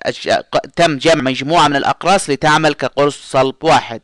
تم 0.76 0.98
جمع 0.98 1.22
مجموعة 1.22 1.68
من 1.68 1.76
الأقراص 1.76 2.30
لتعمل 2.30 2.74
كقرص 2.74 3.32
صلب 3.32 3.56
واحد. 3.62 4.02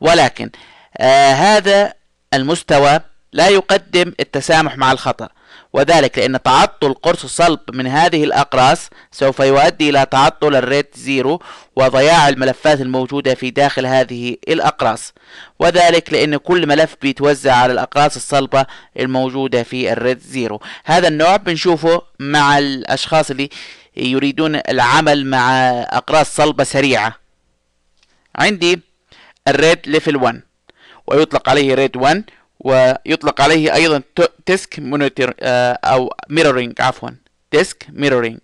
ولكن 0.00 0.50
آه 0.98 1.32
هذا 1.32 1.92
المستوى 2.34 3.00
لا 3.32 3.48
يقدم 3.48 4.12
التسامح 4.20 4.76
مع 4.76 4.92
الخطأ. 4.92 5.28
وذلك 5.76 6.18
لأن 6.18 6.42
تعطل 6.42 6.94
قرص 6.94 7.24
الصلب 7.24 7.60
من 7.72 7.86
هذه 7.86 8.24
الأقراص 8.24 8.90
سوف 9.12 9.38
يؤدي 9.40 9.90
إلى 9.90 10.06
تعطل 10.10 10.56
ال 10.56 10.64
RAID 10.64 10.96
zero 10.98 11.42
وضياع 11.76 12.28
الملفات 12.28 12.80
الموجودة 12.80 13.34
في 13.34 13.50
داخل 13.50 13.86
هذه 13.86 14.36
الأقراص. 14.48 15.12
وذلك 15.58 16.12
لأن 16.12 16.36
كل 16.36 16.66
ملف 16.66 16.96
بيتوزع 17.02 17.54
على 17.54 17.72
الأقراص 17.72 18.16
الصلبة 18.16 18.66
الموجودة 18.98 19.62
في 19.62 19.92
ال 19.92 19.97
RAID 19.97 20.18
zero. 20.18 20.60
هذا 20.84 21.08
النوع 21.08 21.36
بنشوفه 21.36 22.02
مع 22.18 22.58
الأشخاص 22.58 23.30
اللي 23.30 23.48
يريدون 23.96 24.60
العمل 24.68 25.26
مع 25.26 25.70
أقراص 25.80 26.36
صلبة 26.36 26.64
سريعة. 26.64 27.16
عندي 28.36 28.80
ال 29.48 29.54
RAID 29.54 29.78
level 29.86 30.16
1 30.16 30.40
ويطلق 31.06 31.48
عليه 31.48 31.74
RAID 31.74 31.96
1 31.96 32.24
ويطلق 32.60 33.40
عليه 33.40 33.74
أيضا 33.74 34.02
disk 34.46 34.78
monitor 34.78 35.34
آه، 35.40 35.78
أو 35.84 36.14
mirroring 36.28 36.80
عفوا 36.80 37.10
disk 37.50 37.86
mirroring 37.92 38.38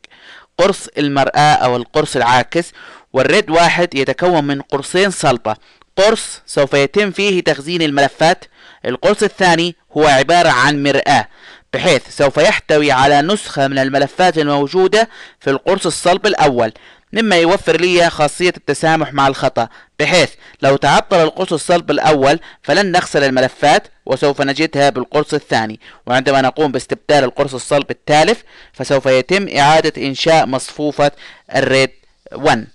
قرص 0.58 0.88
المرآة 0.98 1.54
أو 1.54 1.76
القرص 1.76 2.16
العاكس 2.16 2.72
وال 3.12 3.25
RAID 3.25 3.50
واحد 3.50 3.94
يتكون 3.94 4.44
من 4.44 4.60
قرصين 4.62 5.10
صلبة 5.10 5.56
قرص 5.96 6.40
سوف 6.46 6.74
يتم 6.74 7.10
فيه 7.10 7.44
تخزين 7.44 7.82
الملفات. 7.82 8.44
القرص 8.84 9.22
الثاني 9.22 9.76
هو 9.96 10.04
عبارة 10.06 10.48
عن 10.48 10.82
مرآة 10.82 11.28
بحيث 11.72 12.02
سوف 12.08 12.36
يحتوي 12.36 12.92
على 12.92 13.22
نسخة 13.22 13.68
من 13.68 13.78
الملفات 13.78 14.38
الموجودة 14.38 15.08
في 15.40 15.50
القرص 15.50 15.86
الصلب 15.86 16.26
الأول. 16.26 16.72
مما 17.12 17.36
يوفر 17.36 17.80
لي 17.80 18.10
خاصية 18.10 18.52
التسامح 18.56 19.12
مع 19.12 19.28
الخطأ 19.28 19.68
بحيث 19.98 20.30
لو 20.62 20.76
تعطل 20.76 21.16
القرص 21.16 21.52
الصلب 21.52 21.90
الأول 21.90 22.40
فلن 22.62 22.92
نخسر 22.92 23.24
الملفات 23.24 23.88
وسوف 24.06 24.40
نجدها 24.40 24.90
بالقرص 24.90 25.34
الثاني. 25.34 25.80
وعندما 26.06 26.40
نقوم 26.40 26.72
باستبدال 26.72 27.24
القرص 27.24 27.54
الصلب 27.54 27.90
التالف 27.90 28.44
فسوف 28.72 29.06
يتم 29.06 29.48
إعادة 29.58 30.06
إنشاء 30.06 30.46
مصفوفة 30.46 31.12
ال 31.56 31.63
RAID 31.63 31.90
1 32.32 32.66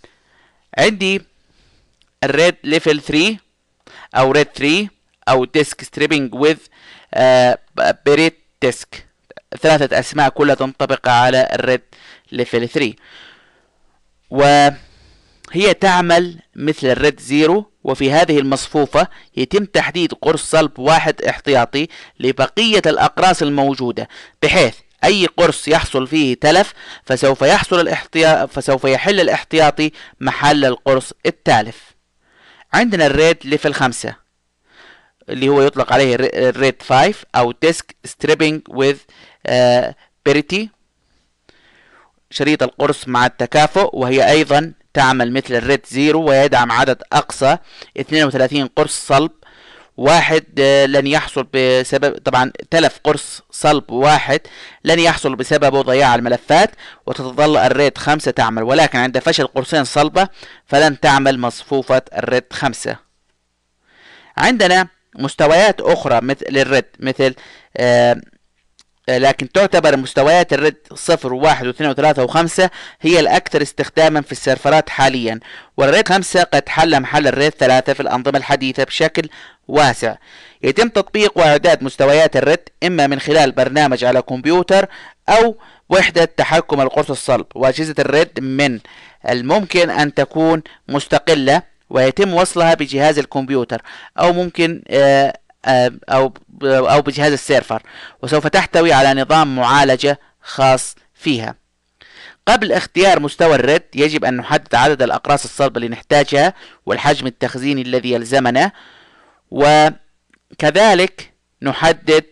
عندي 0.77 1.21
ال 2.23 2.30
RAID 2.30 2.55
level 2.63 3.01
3 3.01 3.37
أو 4.15 4.31
RAID 4.31 4.47
3 4.55 4.87
أو 5.29 5.45
disk 5.45 5.83
striping 5.83 6.35
with 6.35 6.57
parity 8.05 8.37
disk 8.61 9.07
ثلاثة 9.61 9.99
أسماء 9.99 10.29
كلها 10.29 10.55
تنطبق 10.55 11.07
على 11.09 11.49
ال 11.53 11.59
RAID 11.59 11.81
level 12.31 12.69
3 12.69 12.93
وهي 14.29 15.73
تعمل 15.81 16.39
مثل 16.55 16.87
ال 16.87 16.94
RAID 16.94 17.19
zero 17.19 17.71
وفي 17.83 18.11
هذه 18.11 18.39
المصفوفة 18.39 19.07
يتم 19.37 19.65
تحديد 19.65 20.13
قرص 20.13 20.51
صلب 20.51 20.79
واحد 20.79 21.21
احتياطي 21.21 21.87
لبقية 22.19 22.81
الأقراص 22.85 23.41
الموجودة 23.41 24.07
بحيث 24.43 24.75
أي 25.03 25.25
قرص 25.25 25.67
يحصل 25.67 26.07
فيه 26.07 26.33
تلف 26.33 26.73
فسوف 27.03 27.41
يحصل 27.41 27.79
الاحتياط 27.79 28.49
فسوف 28.51 28.83
يحل 28.83 29.19
الاحتياطي 29.19 29.91
محل 30.19 30.65
القرص 30.65 31.13
التالف. 31.25 31.81
عندنا 32.73 33.05
ال 33.05 33.12
RAID 33.12 33.37
level 33.43 33.73
خمسة 33.73 34.15
اللي 35.29 35.49
هو 35.49 35.61
يطلق 35.61 35.93
عليه 35.93 36.15
ال 36.19 36.32
RAID 36.32 36.81
5 36.81 37.13
أو 37.35 37.51
disk 37.61 37.95
striping 38.05 38.61
with 38.69 38.97
parity 40.25 40.69
شريط 42.29 42.63
القرص 42.63 43.07
مع 43.07 43.25
التكافؤ 43.25 43.89
وهي 43.95 44.29
أيضا 44.31 44.73
تعمل 44.93 45.33
مثل 45.33 45.55
ال 45.55 45.61
RAID 45.61 45.85
zero 45.89 46.29
ويدعم 46.29 46.71
عدد 46.71 47.01
أقصى 47.13 47.57
32 47.97 48.67
قرص 48.67 49.07
صلب 49.07 49.31
واحد 49.97 50.43
آه، 50.59 50.85
لن 50.85 51.07
يحصل 51.07 51.47
بسبب 51.53 52.17
طبعا 52.17 52.51
تلف 52.71 52.99
قرص 53.03 53.41
صلب 53.51 53.91
واحد 53.91 54.41
لن 54.83 54.99
يحصل 54.99 55.35
بسببه 55.35 55.81
ضياع 55.81 56.15
الملفات 56.15 56.71
وتظل 57.05 57.57
ال 57.57 57.65
RAID 57.65 57.97
خمسة 57.97 58.31
تعمل. 58.31 58.63
ولكن 58.63 58.99
عند 58.99 59.19
فشل 59.19 59.47
قرصين 59.47 59.83
صلبة 59.83 60.27
فلن 60.65 60.99
تعمل 60.99 61.39
مصفوفة 61.39 62.01
ال 62.17 62.23
RAID 62.23 62.43
خمسة. 62.51 62.95
عندنا 64.37 64.87
مستويات 65.15 65.81
أخرى 65.81 66.21
مثل 66.21 66.45
ال 66.49 66.57
RAID 66.57 66.85
مثل 66.99 67.35
آه، 67.77 68.21
لكن 69.09 69.51
تعتبر 69.51 69.97
مستويات 69.97 70.53
ال 70.53 70.58
RAID 70.58 70.75
صفر 70.93 71.33
وواحد 71.33 71.67
واثنين 71.67 71.89
وثلاثة 71.89 72.23
وخمسة 72.23 72.69
هي 73.01 73.19
الأكثر 73.19 73.61
استخداما 73.61 74.21
في 74.21 74.31
السيرفرات 74.31 74.89
حاليا. 74.89 75.39
وال 75.77 75.87
RAID 75.87 76.07
خمسة 76.07 76.43
قد 76.43 76.69
حل 76.69 76.99
محل 76.99 77.27
ال 77.27 77.32
RAID 77.32 77.51
ثلاثة 77.51 77.93
في 77.93 77.99
الأنظمة 77.99 78.37
الحديثة 78.37 78.83
بشكل 78.83 79.29
واسع. 79.67 80.15
يتم 80.63 80.89
تطبيق 80.89 81.37
وإعداد 81.37 81.83
مستويات 81.83 82.37
ال 82.37 82.42
RAID 82.42 82.59
إما 82.83 83.07
من 83.07 83.19
خلال 83.19 83.51
برنامج 83.51 84.03
على 84.03 84.21
كمبيوتر 84.21 84.85
أو 85.29 85.57
وحدة 85.89 86.25
تحكم 86.25 86.81
القرص 86.81 87.09
الصلب. 87.09 87.45
وأجهزة 87.55 87.95
ال 87.99 88.07
RAID 88.07 88.39
من 88.39 88.79
الممكن 89.29 89.89
أن 89.89 90.13
تكون 90.13 90.61
مستقلة 90.87 91.61
ويتم 91.89 92.33
وصلها 92.33 92.73
بجهاز 92.73 93.19
الكمبيوتر 93.19 93.81
أو 94.19 94.33
ممكن 94.33 94.83
آه، 94.89 95.33
أو 96.09 96.33
أو 96.63 97.01
بجهاز 97.01 97.31
السيرفر. 97.31 97.83
وسوف 98.23 98.47
تحتوي 98.47 98.93
على 98.93 99.21
نظام 99.21 99.55
معالجة 99.55 100.19
خاص 100.41 100.95
فيها. 101.13 101.55
قبل 102.47 102.71
اختيار 102.71 103.19
مستوى 103.19 103.55
ال 103.55 103.61
RAID 103.61 103.83
يجب 103.95 104.25
أن 104.25 104.37
نحدد 104.37 104.75
عدد 104.75 105.01
الأقراص 105.01 105.43
الصلبة 105.43 105.77
اللي 105.77 105.89
نحتاجها 105.89 106.53
والحجم 106.85 107.27
التخزيني 107.27 107.81
الذي 107.81 108.11
يلزمنا. 108.11 108.71
وكذلك 109.51 111.33
نحدد 111.61 112.25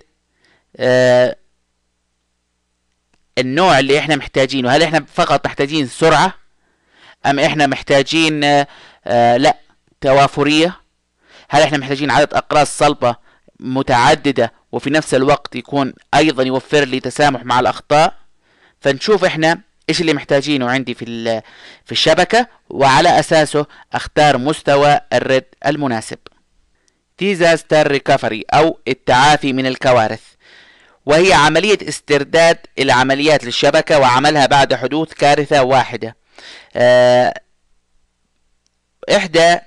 آه، 0.77 1.35
النوع 3.37 3.79
اللي 3.79 3.99
إحنا 3.99 4.15
محتاجينه. 4.15 4.69
هل 4.69 4.83
إحنا 4.83 5.05
فقط 5.13 5.45
محتاجين 5.45 5.87
سرعة؟ 5.87 6.33
أم 7.25 7.39
إحنا 7.39 7.67
محتاجين 7.67 8.43
آه، 9.07 9.37
لا 9.37 9.57
توافرية؟ 10.01 10.75
هل 11.49 11.61
إحنا 11.61 11.77
محتاجين 11.77 12.11
عدد 12.11 12.33
أقراص 12.33 12.77
صلبة 12.77 13.15
متعددة 13.59 14.53
وفي 14.71 14.89
نفس 14.89 15.13
الوقت 15.13 15.55
يكون 15.55 15.93
أيضا 16.13 16.43
يوفر 16.43 16.85
لي 16.85 16.99
تسامح 16.99 17.45
مع 17.45 17.59
الأخطاء. 17.59 18.13
فنشوف 18.81 19.25
إحنا 19.25 19.61
إيش 19.89 20.01
اللي 20.01 20.13
محتاجينه 20.13 20.69
عندي 20.69 20.93
في 20.93 21.05
في 21.85 21.91
الشبكة 21.91 22.47
وعلى 22.69 23.19
أساسه 23.19 23.65
أختار 23.93 24.37
مستوى 24.37 24.99
الريد 25.13 25.43
المناسب. 25.65 26.17
disaster 27.19 27.87
recovery 27.87 28.43
أو 28.53 28.79
التعافي 28.87 29.53
من 29.53 29.65
الكوارث. 29.65 30.21
وهي 31.05 31.33
عملية 31.33 31.77
استرداد 31.89 32.57
العمليات 32.79 33.43
للشبكة 33.43 33.99
وعملها 33.99 34.45
بعد 34.45 34.73
حدوث 34.73 35.13
كارثة 35.13 35.63
واحدة. 35.63 36.15
آه، 36.75 37.33
إحدى 39.15 39.57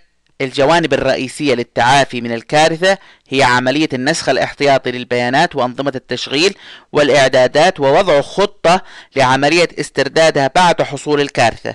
الجوانب 0.40 0.94
الرئيسية 0.94 1.54
للتعافي 1.54 2.20
من 2.20 2.32
الكارثة 2.32 2.98
هي 3.28 3.42
عملية 3.42 3.88
النسخ 3.92 4.28
الاحتياطي 4.28 4.90
للبيانات 4.90 5.56
وأنظمة 5.56 5.92
التشغيل 5.94 6.54
والإعدادات 6.92 7.80
ووضع 7.80 8.20
خطة 8.20 8.82
لعملية 9.16 9.68
استردادها 9.80 10.50
بعد 10.54 10.82
حصول 10.82 11.20
الكارثة. 11.20 11.74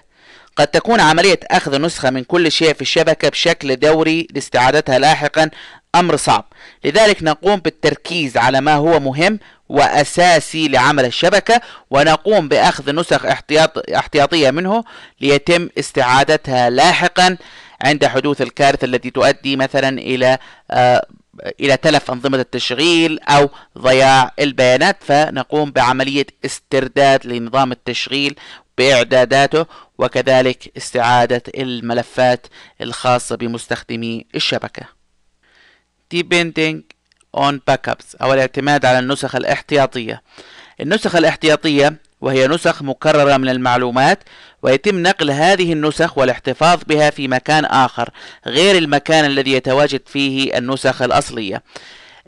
قد 0.55 0.67
تكون 0.67 0.99
عملية 0.99 1.39
أخذ 1.51 1.81
نسخة 1.81 2.09
من 2.09 2.23
كل 2.23 2.51
شيء 2.51 2.73
في 2.73 2.81
الشبكة 2.81 3.29
بشكل 3.29 3.75
دوري 3.75 4.27
لاستعادتها 4.33 4.99
لاحقا 4.99 5.49
أمر 5.95 6.15
صعب. 6.15 6.45
لذلك 6.85 7.23
نقوم 7.23 7.55
بالتركيز 7.55 8.37
على 8.37 8.61
ما 8.61 8.75
هو 8.75 8.99
مهم 8.99 9.39
وأساسي 9.69 10.67
لعمل 10.67 11.05
الشبكة 11.05 11.61
ونقوم 11.89 12.47
بأخذ 12.47 12.95
نسخ 12.95 13.25
احتياط 13.25 13.89
احتياطية 13.89 14.51
منه 14.51 14.83
ليتم 15.21 15.69
استعادتها 15.79 16.69
لاحقا 16.69 17.37
عند 17.83 18.05
حدوث 18.05 18.41
الكارثة 18.41 18.85
التي 18.85 19.09
تؤدي 19.09 19.55
مثلا 19.55 19.89
إلى 19.89 20.37
آه، 20.71 21.07
إلى 21.59 21.77
تلف 21.77 22.11
أنظمة 22.11 22.37
التشغيل 22.37 23.19
أو 23.19 23.49
ضياع 23.77 24.31
البيانات. 24.39 25.03
فنقوم 25.03 25.71
بعملية 25.71 26.25
استرداد 26.45 27.25
لنظام 27.25 27.71
التشغيل 27.71 28.35
بإعداداته 28.77 29.65
وكذلك 29.97 30.71
استعادة 30.77 31.43
الملفات 31.57 32.47
الخاصة 32.81 33.35
بمستخدمي 33.35 34.25
الشبكة. 34.35 34.83
Depending 36.15 36.77
on 37.37 37.53
backups 37.71 38.21
أو 38.21 38.33
الاعتماد 38.33 38.85
على 38.85 38.99
النسخ 38.99 39.35
الاحتياطية. 39.35 40.21
النسخ 40.81 41.15
الاحتياطية 41.15 41.97
وهي 42.21 42.47
نسخ 42.47 42.81
مكررة 42.81 43.37
من 43.37 43.49
المعلومات 43.49 44.23
ويتم 44.63 44.99
نقل 45.03 45.31
هذه 45.31 45.73
النسخ 45.73 46.17
والاحتفاظ 46.17 46.79
بها 46.87 47.09
في 47.09 47.27
مكان 47.27 47.65
آخر 47.65 48.09
غير 48.45 48.77
المكان 48.77 49.25
الذي 49.25 49.51
يتواجد 49.51 50.01
فيه 50.05 50.57
النسخ 50.57 51.01
الأصلية. 51.01 51.63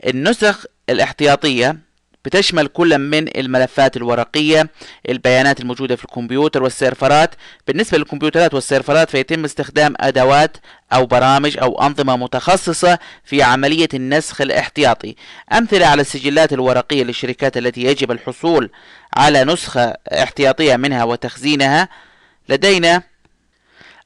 النسخ 0.06 0.64
الاحتياطية 0.90 1.76
بتشمل 2.24 2.66
كل 2.66 2.98
من 2.98 3.38
الملفات 3.38 3.96
الورقية 3.96 4.70
البيانات 5.08 5.60
الموجودة 5.60 5.96
في 5.96 6.04
الكمبيوتر 6.04 6.62
والسيرفرات. 6.62 7.34
بالنسبة 7.66 7.98
للكمبيوترات 7.98 8.54
والسيرفرات 8.54 9.10
فيتم 9.10 9.44
استخدام 9.44 9.94
أدوات 10.00 10.56
أو 10.92 11.06
برامج 11.06 11.58
أو 11.58 11.82
أنظمة 11.82 12.16
متخصصة 12.16 12.98
في 13.24 13.42
عملية 13.42 13.88
النسخ 13.94 14.40
الاحتياطي. 14.40 15.16
أمثلة 15.52 15.86
على 15.86 16.00
السجلات 16.00 16.52
الورقية 16.52 17.04
للشركات 17.04 17.56
التي 17.56 17.82
يجب 17.82 18.10
الحصول 18.10 18.70
على 19.16 19.44
نسخة 19.44 19.94
احتياطية 20.12 20.76
منها 20.76 21.04
وتخزينها 21.04 21.88
لدينا 22.48 23.02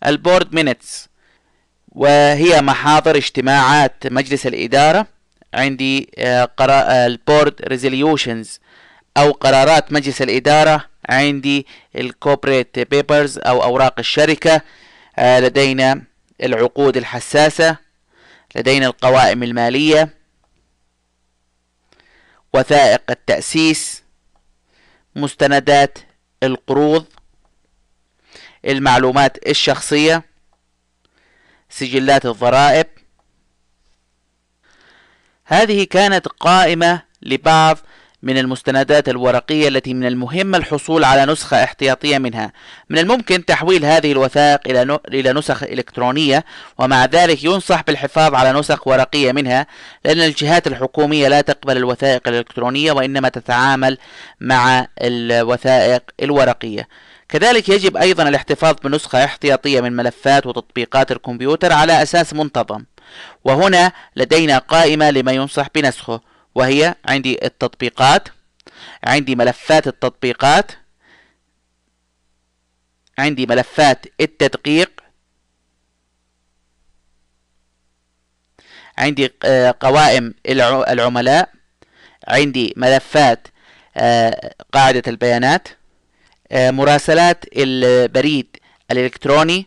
ال 0.06 0.14
board 0.14 0.54
minutes 0.54 1.08
وهي 1.88 2.60
محاضر 2.60 3.16
اجتماعات 3.16 4.06
مجلس 4.06 4.46
الإدارة. 4.46 5.06
عندي 5.54 6.10
آه، 6.18 6.50
آه، 6.60 7.06
ال 7.06 7.14
board 7.14 7.54
resolutions 7.64 8.60
أو 9.16 9.30
قرارات 9.30 9.92
مجلس 9.92 10.22
الإدارة. 10.22 10.86
عندي 11.08 11.66
الكوبريت 11.96 12.78
بيبرز 12.78 13.38
أو 13.38 13.62
أوراق 13.62 13.94
الشركة. 13.98 14.60
آه، 15.18 15.40
لدينا 15.40 16.02
العقود 16.42 16.96
الحساسة. 16.96 17.76
لدينا 18.56 18.86
القوائم 18.86 19.42
المالية. 19.42 20.14
وثائق 22.54 23.02
التأسيس. 23.10 24.02
مستندات 25.16 25.98
القروض. 26.42 27.06
المعلومات 28.64 29.48
الشخصية 29.48 30.22
سجلات 31.70 32.26
الضرائب. 32.26 32.86
هذه 35.44 35.84
كانت 35.84 36.28
قائمة 36.28 37.02
لبعض 37.22 37.78
من 38.22 38.38
المستندات 38.38 39.08
الورقية 39.08 39.68
التي 39.68 39.94
من 39.94 40.06
المهم 40.06 40.54
الحصول 40.54 41.04
على 41.04 41.26
نسخة 41.32 41.64
احتياطية 41.64 42.18
منها. 42.18 42.52
من 42.90 42.98
الممكن 42.98 43.44
تحويل 43.44 43.84
هذه 43.84 44.12
الوثائق 44.12 44.60
إلى 45.08 45.32
نسخ 45.32 45.62
إلكترونية 45.62 46.44
ومع 46.78 47.04
ذلك 47.04 47.44
ينصح 47.44 47.82
بالحفاظ 47.82 48.34
على 48.34 48.52
نسخ 48.52 48.88
ورقية 48.88 49.32
منها 49.32 49.66
لأن 50.04 50.20
الجهات 50.20 50.66
الحكومية 50.66 51.28
لا 51.28 51.40
تقبل 51.40 51.76
الوثائق 51.76 52.28
الإلكترونية 52.28 52.92
وإنما 52.92 53.28
تتعامل 53.28 53.98
مع 54.40 54.86
الوثائق 55.00 56.02
الورقية. 56.22 56.88
كذلك 57.28 57.68
يجب 57.68 57.96
أيضا 57.96 58.28
الاحتفاظ 58.28 58.74
بنسخة 58.84 59.24
احتياطية 59.24 59.80
من 59.80 59.92
ملفات 59.96 60.46
وتطبيقات 60.46 61.12
الكمبيوتر 61.12 61.72
على 61.72 62.02
أساس 62.02 62.34
منتظم. 62.34 62.84
وهنا 63.44 63.92
لدينا 64.16 64.58
قائمة 64.58 65.10
لما 65.10 65.32
ينصح 65.32 65.66
بنسخه. 65.74 66.20
وهي 66.54 66.94
عندي 67.04 67.44
التطبيقات 67.46 68.28
عندي 69.04 69.34
ملفات 69.34 69.86
التطبيقات 69.86 70.72
عندي 73.18 73.46
ملفات 73.46 74.06
التدقيق 74.20 75.00
عندي 78.98 79.30
آه، 79.44 79.74
قوائم 79.80 80.34
العملاء 80.48 81.52
عندي 82.28 82.74
ملفات 82.76 83.48
آه، 83.96 84.54
قاعدة 84.72 85.02
البيانات 85.06 85.68
آه، 86.52 86.70
مراسلات 86.70 87.44
البريد 87.56 88.56
الإلكتروني 88.90 89.66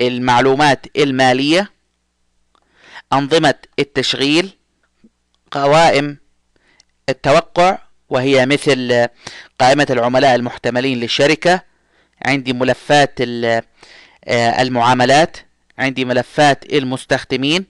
المعلومات 0.00 0.86
المالية 0.96 1.70
أنظمة 3.12 3.54
التشغيل 3.78 4.50
قوائم 5.50 6.16
التوقع 7.08 7.78
وهي 8.08 8.46
مثل 8.46 9.06
قائمة 9.58 9.86
العملاء 9.90 10.34
المحتملين 10.34 11.00
للشركة 11.00 11.62
عندي 12.26 12.52
ملفات 12.52 13.14
المعاملات 14.28 15.36
عندي 15.78 16.04
ملفات 16.04 16.72
المستخدمين 16.72 17.66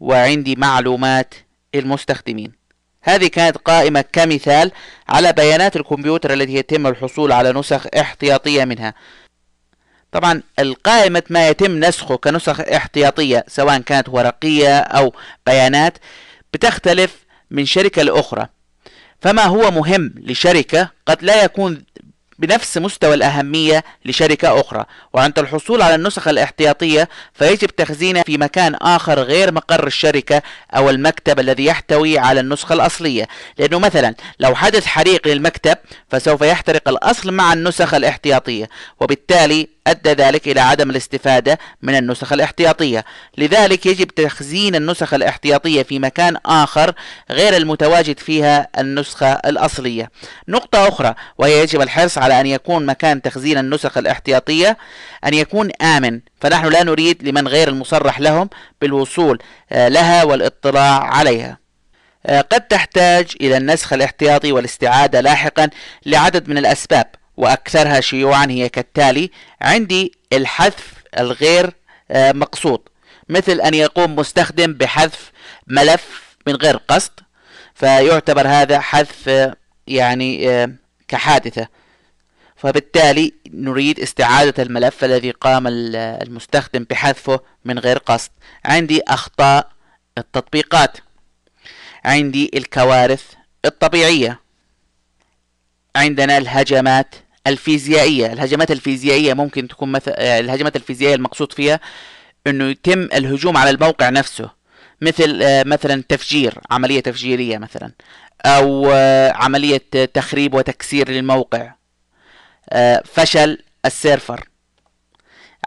وعندي 0.00 0.54
معلومات 0.56 1.34
المستخدمين. 1.74 2.52
هذه 3.02 3.26
كانت 3.26 3.56
قائمة 3.56 4.04
كمثال 4.12 4.72
على 5.08 5.32
بيانات 5.32 5.76
الكمبيوتر 5.76 6.32
التي 6.32 6.54
يتم 6.54 6.86
الحصول 6.86 7.32
على 7.32 7.52
نسخ 7.52 7.86
احتياطية 7.98 8.64
منها. 8.64 8.94
طبعا 10.12 10.42
القائمة 10.58 11.22
ما 11.30 11.48
يتم 11.48 11.80
نسخه 11.80 12.16
كنسخ 12.16 12.60
احتياطية 12.60 13.44
سواء 13.48 13.78
كانت 13.78 14.08
ورقية 14.08 14.78
أو 14.78 15.14
بيانات 15.46 15.98
بتختلف 16.52 17.16
من 17.50 17.66
شركة 17.66 18.02
لأخرى. 18.02 18.46
فما 19.20 19.42
هو 19.44 19.70
مهم 19.70 20.14
لشركة 20.16 20.90
قد 21.06 21.22
لا 21.22 21.44
يكون 21.44 21.84
بنفس 22.38 22.78
مستوى 22.78 23.14
الأهمية 23.14 23.84
لشركة 24.04 24.60
أخرى. 24.60 24.84
وعند 25.12 25.38
الحصول 25.38 25.82
على 25.82 25.94
النسخ 25.94 26.28
الاحتياطية 26.28 27.08
فيجب 27.34 27.68
تخزينها 27.68 28.22
في 28.22 28.38
مكان 28.38 28.74
آخر 28.74 29.18
غير 29.18 29.52
مقر 29.52 29.86
الشركة 29.86 30.42
أو 30.76 30.90
المكتب 30.90 31.40
الذي 31.40 31.64
يحتوي 31.64 32.18
على 32.18 32.40
النسخة 32.40 32.72
الأصلية. 32.72 33.28
لأنه 33.58 33.78
مثلا 33.78 34.14
لو 34.38 34.54
حدث 34.54 34.86
حريق 34.86 35.28
للمكتب 35.28 35.76
فسوف 36.08 36.42
يحترق 36.42 36.88
الأصل 36.88 37.32
مع 37.32 37.52
النسخ 37.52 37.94
الاحتياطية. 37.94 38.68
وبالتالي 39.00 39.68
أدى 39.90 40.10
ذلك 40.12 40.48
إلى 40.48 40.60
عدم 40.60 40.90
الاستفادة 40.90 41.58
من 41.82 41.94
النسخ 41.94 42.32
الاحتياطية. 42.32 43.04
لذلك 43.38 43.86
يجب 43.86 44.06
تخزين 44.06 44.74
النسخ 44.74 45.14
الاحتياطية 45.14 45.82
في 45.82 45.98
مكان 45.98 46.36
آخر 46.46 46.94
غير 47.30 47.56
المتواجد 47.56 48.18
فيها 48.18 48.68
النسخة 48.78 49.32
الأصلية. 49.32 50.10
نقطة 50.48 50.88
أخرى 50.88 51.14
وهي 51.38 51.62
يجب 51.62 51.80
الحرص 51.80 52.18
على 52.18 52.40
أن 52.40 52.46
يكون 52.46 52.86
مكان 52.86 53.22
تخزين 53.22 53.58
النسخ 53.58 53.98
الاحتياطية 53.98 54.78
أن 55.26 55.34
يكون 55.34 55.70
آمن. 55.82 56.20
فنحن 56.40 56.66
لا 56.66 56.82
نريد 56.82 57.28
لمن 57.28 57.48
غير 57.48 57.68
المصرح 57.68 58.20
لهم 58.20 58.50
بالوصول 58.80 59.38
آه، 59.72 59.88
لها 59.88 60.24
والاطلاع 60.24 61.02
عليها. 61.02 61.58
آه، 62.26 62.40
قد 62.40 62.60
تحتاج 62.60 63.32
إلى 63.40 63.56
النسخ 63.56 63.92
الاحتياطي 63.92 64.52
والاستعادة 64.52 65.20
لاحقا 65.20 65.70
لعدد 66.06 66.48
من 66.48 66.58
الأسباب. 66.58 67.06
وأكثرها 67.40 68.00
شيوعا 68.00 68.46
هي 68.46 68.68
كالتالي 68.68 69.30
عندي 69.62 70.12
الحذف 70.32 70.94
الغير 71.18 71.72
آه، 72.10 72.32
مقصود. 72.32 72.80
مثل 73.28 73.60
أن 73.60 73.74
يقوم 73.74 74.16
مستخدم 74.16 74.72
بحذف 74.72 75.32
ملف 75.66 76.36
من 76.46 76.56
غير 76.56 76.76
قصد 76.76 77.12
فيعتبر 77.74 78.48
هذا 78.48 78.80
حذف 78.80 79.28
آه، 79.28 79.56
يعني 79.86 80.50
آه، 80.50 80.70
كحادثة. 81.08 81.68
فبالتالي 82.56 83.32
نريد 83.50 84.00
استعادة 84.00 84.62
الملف 84.62 85.04
الذي 85.04 85.30
قام 85.30 85.64
المستخدم 85.66 86.86
بحذفه 86.90 87.40
من 87.64 87.78
غير 87.78 87.98
قصد. 87.98 88.30
عندي 88.64 89.02
أخطاء 89.08 89.70
التطبيقات. 90.18 90.96
عندي 92.04 92.50
الكوارث 92.54 93.24
الطبيعية. 93.64 94.40
عندنا 95.96 96.38
الهجمات 96.38 97.14
الفيزيائية 97.46 98.32
الهجمات 98.32 98.70
الفيزيائية 98.70 99.34
ممكن 99.34 99.68
تكون 99.68 99.92
مثل 99.92 100.12
آه، 100.16 100.40
الهجمات 100.40 100.76
الفيزيائية 100.76 101.14
المقصود 101.14 101.52
فيها 101.52 101.80
إنه 102.46 102.64
يتم 102.64 103.02
الهجوم 103.02 103.56
على 103.56 103.70
الموقع 103.70 104.10
نفسه 104.10 104.50
مثل 105.00 105.40
آه، 105.42 105.62
مثلا 105.66 106.04
تفجير 106.08 106.54
عملية 106.70 107.00
تفجيرية 107.00 107.58
مثلا 107.58 107.92
أو 108.46 108.90
آه، 108.92 109.32
عملية 109.32 109.82
تخريب 110.14 110.54
وتكسير 110.54 111.10
للموقع 111.10 111.74
فشل 113.04 113.58
السيرفر 113.86 114.48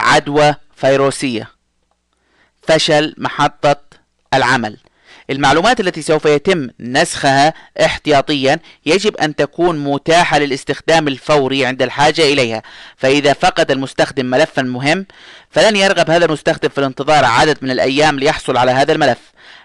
عدوى 0.01 0.55
فيروسية 0.75 1.51
فشل 2.61 3.15
محطة 3.17 3.81
العمل. 4.33 4.77
المعلومات 5.29 5.79
التي 5.79 6.01
سوف 6.01 6.25
يتم 6.25 6.69
نسخها 6.79 7.53
احتياطيا 7.81 8.59
يجب 8.85 9.17
أن 9.17 9.35
تكون 9.35 9.79
متاحة 9.83 10.39
للاستخدام 10.39 11.07
الفوري 11.07 11.65
عند 11.65 11.81
الحاجة 11.81 12.21
إليها. 12.21 12.61
فإذا 12.97 13.33
فقد 13.33 13.71
المستخدم 13.71 14.25
ملفا 14.25 14.61
مهم 14.61 15.05
فلن 15.49 15.75
يرغب 15.75 16.09
هذا 16.09 16.25
المستخدم 16.25 16.69
في 16.69 16.77
الانتظار 16.77 17.25
عدد 17.25 17.57
من 17.61 17.71
الأيام 17.71 18.19
ليحصل 18.19 18.57
على 18.57 18.71
هذا 18.71 18.91
الملف. 18.91 19.19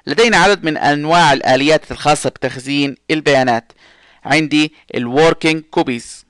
لدينا 0.06 0.36
عدد 0.36 0.64
من 0.64 0.76
أنواع 0.76 1.32
الآليات 1.32 1.90
الخاصة 1.90 2.30
بتخزين 2.30 2.94
البيانات. 3.10 3.72
عندي 4.24 4.72
ال 4.94 5.03
working 5.03 5.62
copies 5.70 6.26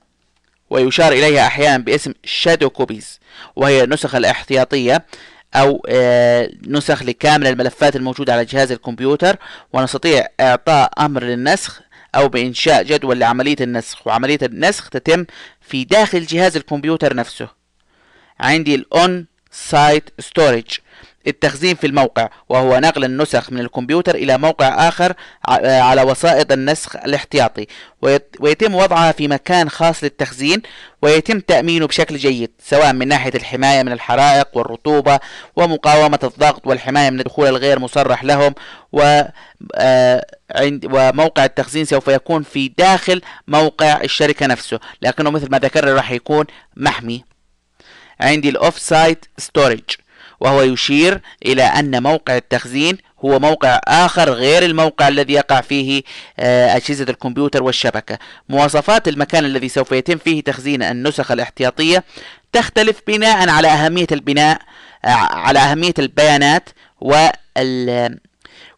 ويشار 0.69 1.11
إليها 1.11 1.47
أحيانا 1.47 1.77
باسم 1.83 2.13
shadow 2.23 2.69
copies 2.69 3.19
وهي 3.55 3.83
النسخ 3.83 4.15
الاحتياطية 4.15 5.05
أو 5.55 5.85
آه، 5.89 6.51
نسخ 6.67 7.03
لكامل 7.03 7.47
الملفات 7.47 7.95
الموجودة 7.95 8.33
على 8.33 8.45
جهاز 8.45 8.71
الكمبيوتر 8.71 9.37
ونستطيع 9.73 10.27
إعطاء 10.39 10.91
أمر 10.99 11.23
للنسخ 11.23 11.81
أو 12.15 12.27
بإنشاء 12.27 12.83
جدول 12.83 13.19
لعملية 13.19 13.55
النسخ 13.61 14.07
وعملية 14.07 14.39
النسخ 14.43 14.89
تتم 14.89 15.25
في 15.61 15.83
داخل 15.83 16.25
جهاز 16.25 16.55
الكمبيوتر 16.55 17.15
نفسه. 17.15 17.47
عندي 18.39 18.75
ال 18.75 19.25
on-site 19.51 20.09
storage 20.19 20.65
التخزين 21.27 21.75
في 21.75 21.87
الموقع 21.87 22.29
وهو 22.49 22.79
نقل 22.79 23.03
النسخ 23.03 23.51
من 23.51 23.59
الكمبيوتر 23.59 24.15
إلى 24.15 24.37
موقع 24.37 24.87
آخر 24.87 25.13
على 25.65 26.01
وسائط 26.01 26.51
النسخ 26.51 26.95
الاحتياطي. 26.95 27.67
ويتم 28.39 28.75
وضعها 28.75 29.11
في 29.11 29.27
مكان 29.27 29.69
خاص 29.69 30.03
للتخزين 30.03 30.61
ويتم 31.01 31.39
تأمينه 31.39 31.87
بشكل 31.87 32.17
جيد 32.17 32.51
سواء 32.63 32.93
من 32.93 33.07
ناحية 33.07 33.31
الحماية 33.35 33.83
من 33.83 33.91
الحرائق 33.91 34.47
والرطوبة 34.53 35.19
ومقاومة 35.55 36.19
الضغط 36.23 36.67
والحماية 36.67 37.09
من 37.09 37.19
الدخول 37.19 37.47
الغير 37.47 37.79
مصرح 37.79 38.23
لهم 38.23 38.55
و 38.91 39.21
آه، 39.75 40.25
وموقع 40.85 41.45
التخزين 41.45 41.85
سوف 41.85 42.07
يكون 42.07 42.43
في 42.43 42.67
داخل 42.77 43.21
موقع 43.47 44.01
الشركة 44.01 44.45
نفسه. 44.45 44.79
لكنه 45.01 45.29
مثل 45.29 45.51
ما 45.51 45.59
ذكرنا 45.59 45.93
راح 45.93 46.11
يكون 46.11 46.45
محمي. 46.75 47.23
عندي 48.21 48.49
ال 48.49 48.79
off-site 48.79 49.25
storage 49.37 49.81
وهو 50.39 50.61
يشير 50.61 51.21
إلى 51.45 51.63
أن 51.63 52.03
موقع 52.03 52.37
التخزين 52.37 52.97
هو 53.25 53.39
موقع 53.39 53.79
آخر 53.87 54.29
غير 54.29 54.63
الموقع 54.63 55.07
الذي 55.07 55.33
يقع 55.33 55.61
فيه 55.61 56.03
آه، 56.39 56.75
أجهزة 56.75 57.05
الكمبيوتر 57.09 57.63
والشبكة. 57.63 58.17
مواصفات 58.49 59.07
المكان 59.07 59.45
الذي 59.45 59.69
سوف 59.69 59.91
يتم 59.91 60.17
فيه 60.17 60.43
تخزين 60.43 60.83
النسخ 60.83 61.31
الاحتياطية 61.31 62.03
تختلف 62.53 63.01
بناء 63.07 63.49
على 63.49 63.67
أهمية 63.67 64.07
البناء 64.11 64.59
آه، 65.05 65.09
على 65.17 65.59
أهمية 65.59 65.93
البيانات 65.99 66.69
وال 67.01 68.19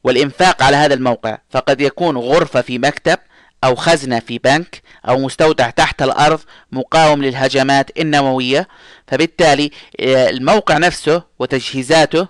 والإنفاق 0.04 0.63
على 0.63 0.76
هذا 0.78 0.93
الموقع. 0.93 1.38
فقد 1.50 1.82
يكون 1.82 2.17
غرفة 2.17 2.62
في 2.62 2.80
مكتب 2.80 3.17
أو 3.63 3.76
خزنة 3.76 4.19
في 4.19 4.38
بنك 4.38 4.82
أو 5.08 5.17
مستودع 5.19 5.69
تحت 5.69 6.02
الأرض 6.02 6.39
مقاوم 6.71 7.24
للهجمات 7.24 8.00
النووية. 8.00 8.67
فبالتالي 9.08 9.71
آه، 10.00 10.30
الموقع 10.30 10.78
نفسه 10.78 11.24
وتجهيزاته 11.39 12.28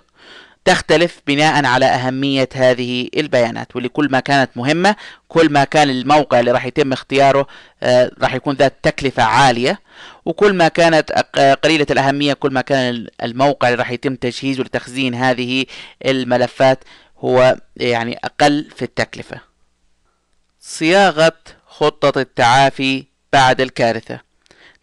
تختلف 0.64 1.20
بناء 1.26 1.64
على 1.64 1.86
أهمية 1.86 2.48
هذه 2.54 3.08
البيانات. 3.16 3.76
ولكل 3.76 4.08
ما 4.10 4.20
كانت 4.20 4.50
مهمة 4.56 4.96
كل 5.28 5.52
ما 5.52 5.64
كان 5.64 5.90
الموقع 5.90 6.40
اللي 6.40 6.50
راح 6.52 6.66
يتم 6.66 6.92
اختياره 6.92 7.46
آه، 7.82 8.10
راح 8.22 8.34
يكون 8.34 8.54
ذات 8.54 8.74
تكلفة 8.82 9.22
عالية. 9.22 9.80
وكل 10.24 10.52
ما 10.52 10.68
كانت 10.68 11.12
قليلة 11.64 11.86
الأهمية 11.90 12.32
كل 12.32 12.52
ما 12.52 12.60
كان 12.60 13.06
الموقع 13.22 13.68
اللي 13.68 13.78
راح 13.78 13.90
يتم 13.90 14.14
تجهيزه 14.14 14.62
لتخزين 14.62 15.14
هذه 15.14 15.64
الملفات 16.06 16.84
هو 17.18 17.56
يعني 17.76 18.18
أقل 18.24 18.68
في 18.76 18.82
التكلفة. 18.82 19.51
صياغة 20.64 21.32
خطة 21.66 22.20
التعافي 22.20 23.04
بعد 23.32 23.60
الكارثة. 23.60 24.20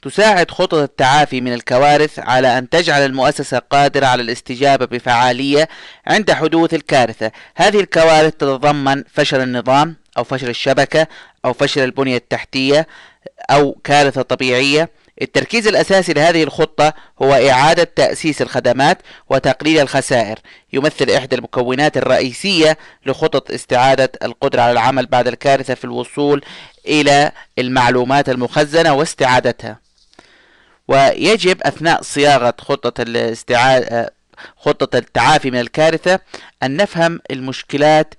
تساعد 0.01 0.51
خطط 0.51 0.73
التعافي 0.73 1.41
من 1.41 1.53
الكوارث 1.53 2.19
على 2.19 2.57
أن 2.57 2.69
تجعل 2.69 3.05
المؤسسة 3.05 3.59
قادرة 3.59 4.05
على 4.05 4.21
الاستجابة 4.21 4.85
بفعالية 4.85 5.69
عند 6.07 6.31
حدوث 6.31 6.73
الكارثة. 6.73 7.31
هذه 7.55 7.79
الكوارث 7.79 8.33
تتضمن 8.33 9.03
فشل 9.13 9.41
النظام 9.41 9.95
أو 10.17 10.23
فشل 10.23 10.49
الشبكة 10.49 11.07
أو 11.45 11.53
فشل 11.53 11.83
البنية 11.83 12.17
التحتية 12.17 12.87
أو 13.51 13.71
كارثة 13.83 14.21
طبيعية 14.21 14.89
التركيز 15.21 15.67
الأساسي 15.67 16.13
لهذه 16.13 16.43
الخطة 16.43 16.93
هو 17.21 17.33
إعادة 17.33 17.83
تأسيس 17.83 18.41
الخدمات 18.41 18.97
وتقليل 19.29 19.79
الخسائر. 19.79 20.39
يمثل 20.73 21.09
إحدى 21.09 21.35
المكونات 21.35 21.97
الرئيسية 21.97 22.77
لخطط 23.05 23.51
استعادة 23.51 24.11
القدرة 24.23 24.61
على 24.61 24.71
العمل 24.71 25.05
بعد 25.05 25.27
الكارثة 25.27 25.73
في 25.73 25.85
الوصول 25.85 26.45
إلى 26.87 27.31
المعلومات 27.59 28.29
المخزنة 28.29 28.93
واستعادتها. 28.93 29.79
ويجب 30.87 31.57
أثناء 31.61 32.01
صياغة 32.01 32.53
خطة 32.59 33.01
الاستعادة 33.01 34.13
خطة 34.57 34.97
التعافي 34.97 35.51
من 35.51 35.59
الكارثة 35.59 36.19
أن 36.63 36.77
نفهم 36.77 37.19
المشكلات 37.31 38.13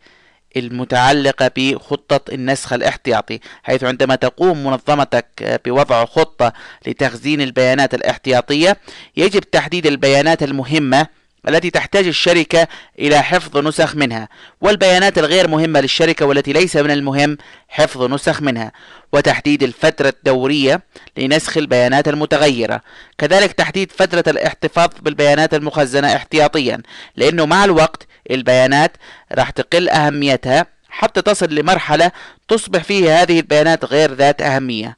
المتعلقة 0.57 1.51
بخطة 1.57 2.33
النسخ 2.33 2.73
الاحتياطي 2.73 3.41
حيث 3.63 3.85
عندما 3.85 4.15
تقوم 4.15 4.65
منظمتك 4.65 5.61
بوضع 5.65 6.05
خطة 6.05 6.53
لتخزين 6.87 7.41
البيانات 7.41 7.95
الاحتياطية 7.95 8.77
يجب 9.17 9.41
تحديد 9.41 9.87
البيانات 9.87 10.43
المهمة 10.43 11.07
التي 11.49 11.71
تحتاج 11.71 12.07
الشركة 12.07 12.69
إلى 12.99 13.23
حفظ 13.23 13.59
نسخ 13.59 13.97
منها 13.97 14.29
والبيانات 14.61 15.19
الغير 15.19 15.49
مهمة 15.49 15.81
للشركة 15.81 16.27
والتي 16.27 16.53
ليس 16.53 16.77
من 16.77 16.91
المهم 16.91 17.39
حفظ 17.69 18.03
نسخ 18.03 18.43
منها 18.43 18.73
وتحديد 19.13 19.63
الفترة 19.63 20.09
الدورية 20.09 20.83
لنسخ 21.17 21.57
البيانات 21.57 22.09
المتغيرة. 22.09 22.81
كذلك 23.19 23.53
تحديد 23.53 23.93
فترة 23.93 24.25
الاحتفاظ 24.27 24.89
بالبيانات 25.03 25.55
المخزنة 25.55 26.17
احتياطيا 26.17 26.83
لأنه 27.17 27.47
مع 27.47 27.65
الوقت 27.65 28.07
البيانات 28.31 28.97
راح 29.33 29.51
تقل 29.51 29.89
أهميتها 29.89 30.67
حتى 30.91 31.23
تصل 31.23 31.55
لمرحلة 31.55 32.13
تصبح 32.49 32.83
فيها 32.85 33.23
هذه 33.23 33.41
البيانات 33.41 33.85
غير 33.85 34.15
ذات 34.15 34.43
أهمية. 34.43 34.97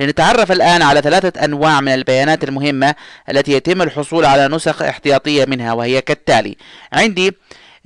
لنتعرف 0.00 0.52
الآن 0.52 0.82
على 0.82 1.02
ثلاثة 1.02 1.44
أنواع 1.44 1.80
من 1.80 1.94
البيانات 1.94 2.44
المهمة 2.44 2.94
التي 3.30 3.52
يتم 3.52 3.82
الحصول 3.82 4.24
على 4.24 4.48
نسخ 4.48 4.82
احتياطية 4.82 5.44
منها 5.44 5.72
وهي 5.72 6.00
كالتالي 6.00 6.56
عندي 6.92 7.36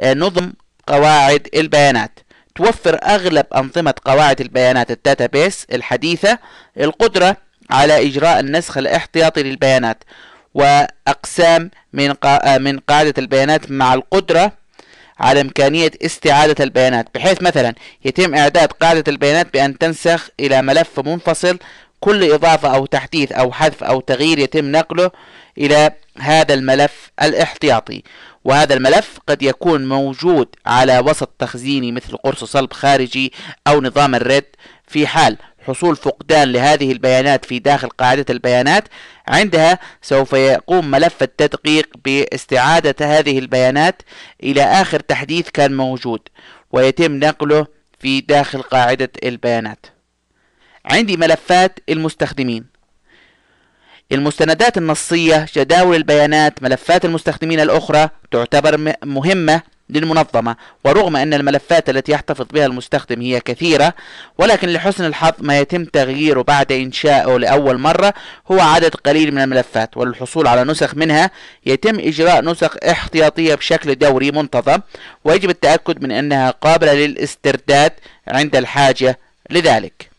آه، 0.00 0.14
نظم 0.14 0.52
قواعد 0.86 1.48
البيانات. 1.54 2.18
توفر 2.54 2.98
أغلب 3.04 3.46
أنظمة 3.56 3.94
قواعد 4.04 4.40
البيانات 4.40 4.90
الداتابيس 4.90 5.66
الحديثة 5.72 6.38
القدرة 6.80 7.36
على 7.70 8.08
إجراء 8.08 8.40
النسخ 8.40 8.78
الاحتياطي 8.78 9.42
للبيانات 9.42 10.04
وأقسام 10.54 11.70
من 11.92 12.14
آه، 12.24 12.58
من 12.58 12.78
قاعدة 12.78 13.14
البيانات 13.18 13.70
مع 13.70 13.94
القدرة 13.94 14.52
على 15.20 15.40
إمكانية 15.40 15.90
استعادة 16.04 16.64
البيانات 16.64 17.06
بحيث 17.14 17.42
مثلا 17.42 17.74
يتم 18.04 18.34
إعداد 18.34 18.72
قاعدة 18.72 19.04
البيانات 19.08 19.52
بأن 19.52 19.78
تنسخ 19.78 20.28
إلى 20.40 20.62
ملف 20.62 21.00
منفصل 21.00 21.58
كل 22.00 22.32
إضافة 22.32 22.74
أو 22.74 22.86
تحديث 22.86 23.32
أو 23.32 23.52
حذف 23.52 23.84
أو 23.84 24.00
تغيير 24.00 24.38
يتم 24.38 24.72
نقله 24.72 25.10
إلى 25.58 25.90
هذا 26.18 26.54
الملف 26.54 27.10
الاحتياطي. 27.22 28.02
وهذا 28.44 28.74
الملف 28.74 29.18
قد 29.28 29.42
يكون 29.42 29.88
موجود 29.88 30.48
على 30.66 30.98
وسط 30.98 31.30
تخزيني 31.38 31.92
مثل 31.92 32.16
قرص 32.16 32.44
صلب 32.44 32.72
خارجي 32.72 33.32
أو 33.66 33.80
نظام 33.80 34.14
الريد 34.14 34.44
في 34.86 35.06
حال 35.06 35.36
حصول 35.68 35.96
فقدان 35.96 36.52
لهذه 36.52 36.92
البيانات 36.92 37.44
في 37.44 37.58
داخل 37.58 37.88
قاعدة 37.88 38.24
البيانات 38.30 38.88
عندها 39.28 39.78
سوف 40.02 40.32
يقوم 40.32 40.90
ملف 40.90 41.22
التدقيق 41.22 41.88
باستعادة 42.04 42.94
هذه 43.18 43.38
البيانات 43.38 44.02
إلى 44.42 44.62
آخر 44.62 45.00
تحديث 45.00 45.50
كان 45.50 45.76
موجود 45.76 46.20
ويتم 46.72 47.12
نقله 47.12 47.66
في 48.00 48.20
داخل 48.20 48.62
قاعدة 48.62 49.10
البيانات. 49.24 49.86
عندي 50.84 51.16
ملفات 51.16 51.78
المستخدمين. 51.88 52.64
المستندات 54.12 54.78
النصية 54.78 55.46
جداول 55.56 55.96
البيانات 55.96 56.62
ملفات 56.62 57.04
المستخدمين 57.04 57.60
الأخرى 57.60 58.08
تعتبر 58.30 58.94
مهمة 59.04 59.62
للمنظمة. 59.90 60.56
ورغم 60.84 61.16
أن 61.16 61.34
الملفات 61.34 61.90
التي 61.90 62.12
يحتفظ 62.12 62.46
بها 62.52 62.66
المستخدم 62.66 63.20
هي 63.20 63.40
كثيرة 63.40 63.94
ولكن 64.38 64.68
لحسن 64.68 65.04
الحظ 65.04 65.32
ما 65.38 65.58
يتم 65.58 65.84
تغييره 65.84 66.42
بعد 66.42 66.72
إنشائه 66.72 67.38
لأول 67.38 67.78
مرة 67.78 68.14
هو 68.52 68.60
عدد 68.60 68.94
قليل 68.94 69.34
من 69.34 69.42
الملفات 69.42 69.96
وللحصول 69.96 70.46
على 70.46 70.64
نسخ 70.64 70.94
منها 70.94 71.30
يتم 71.66 71.98
إجراء 72.00 72.44
نسخ 72.44 72.76
احتياطية 72.90 73.54
بشكل 73.54 73.94
دوري 73.94 74.30
منتظم 74.30 74.78
ويجب 75.24 75.50
التأكد 75.50 76.02
من 76.02 76.12
أنها 76.12 76.50
قابلة 76.50 76.94
للاسترداد 76.94 77.92
عند 78.28 78.56
الحاجة 78.56 79.18
لذلك. 79.50 80.10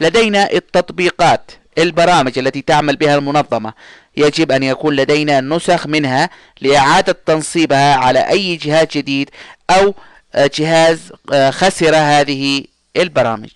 لدينا 0.00 0.52
التطبيقات 0.52 1.50
البرامج 1.78 2.38
التي 2.38 2.62
تعمل 2.62 2.96
بها 2.96 3.14
المنظمة 3.14 3.72
يجب 4.16 4.52
أن 4.52 4.62
يكون 4.62 4.96
لدينا 4.96 5.40
نسخ 5.40 5.86
منها 5.86 6.30
لإعادة 6.60 7.16
تنصيبها 7.26 7.94
على 7.94 8.18
أي 8.18 8.56
جهاز 8.56 8.86
جديد 8.86 9.30
أو 9.70 9.94
جهاز 10.36 11.12
آه، 11.32 11.50
خسر 11.50 11.96
هذه 11.96 12.64
البرامج. 12.96 13.50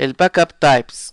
ال 0.00 0.38
backup 0.38 0.60
types. 0.60 1.12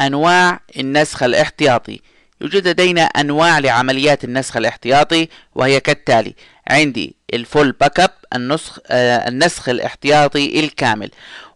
أنواع 0.00 0.60
النسخ 0.76 1.22
الاحتياطي. 1.22 2.00
يوجد 2.40 2.68
لدينا 2.68 3.02
أنواع 3.02 3.58
لعمليات 3.58 4.24
النسخ 4.24 4.56
الاحتياطي 4.56 5.28
وهي 5.54 5.80
كالتالي 5.80 6.34
عندي 6.68 7.14
ال 7.34 7.72
full 7.72 8.00
backup 8.00 8.10
النسخ 8.34 8.78
آه 8.86 9.28
النسخ 9.28 9.68
الاحتياطي 9.68 10.60
الكامل 10.60 11.10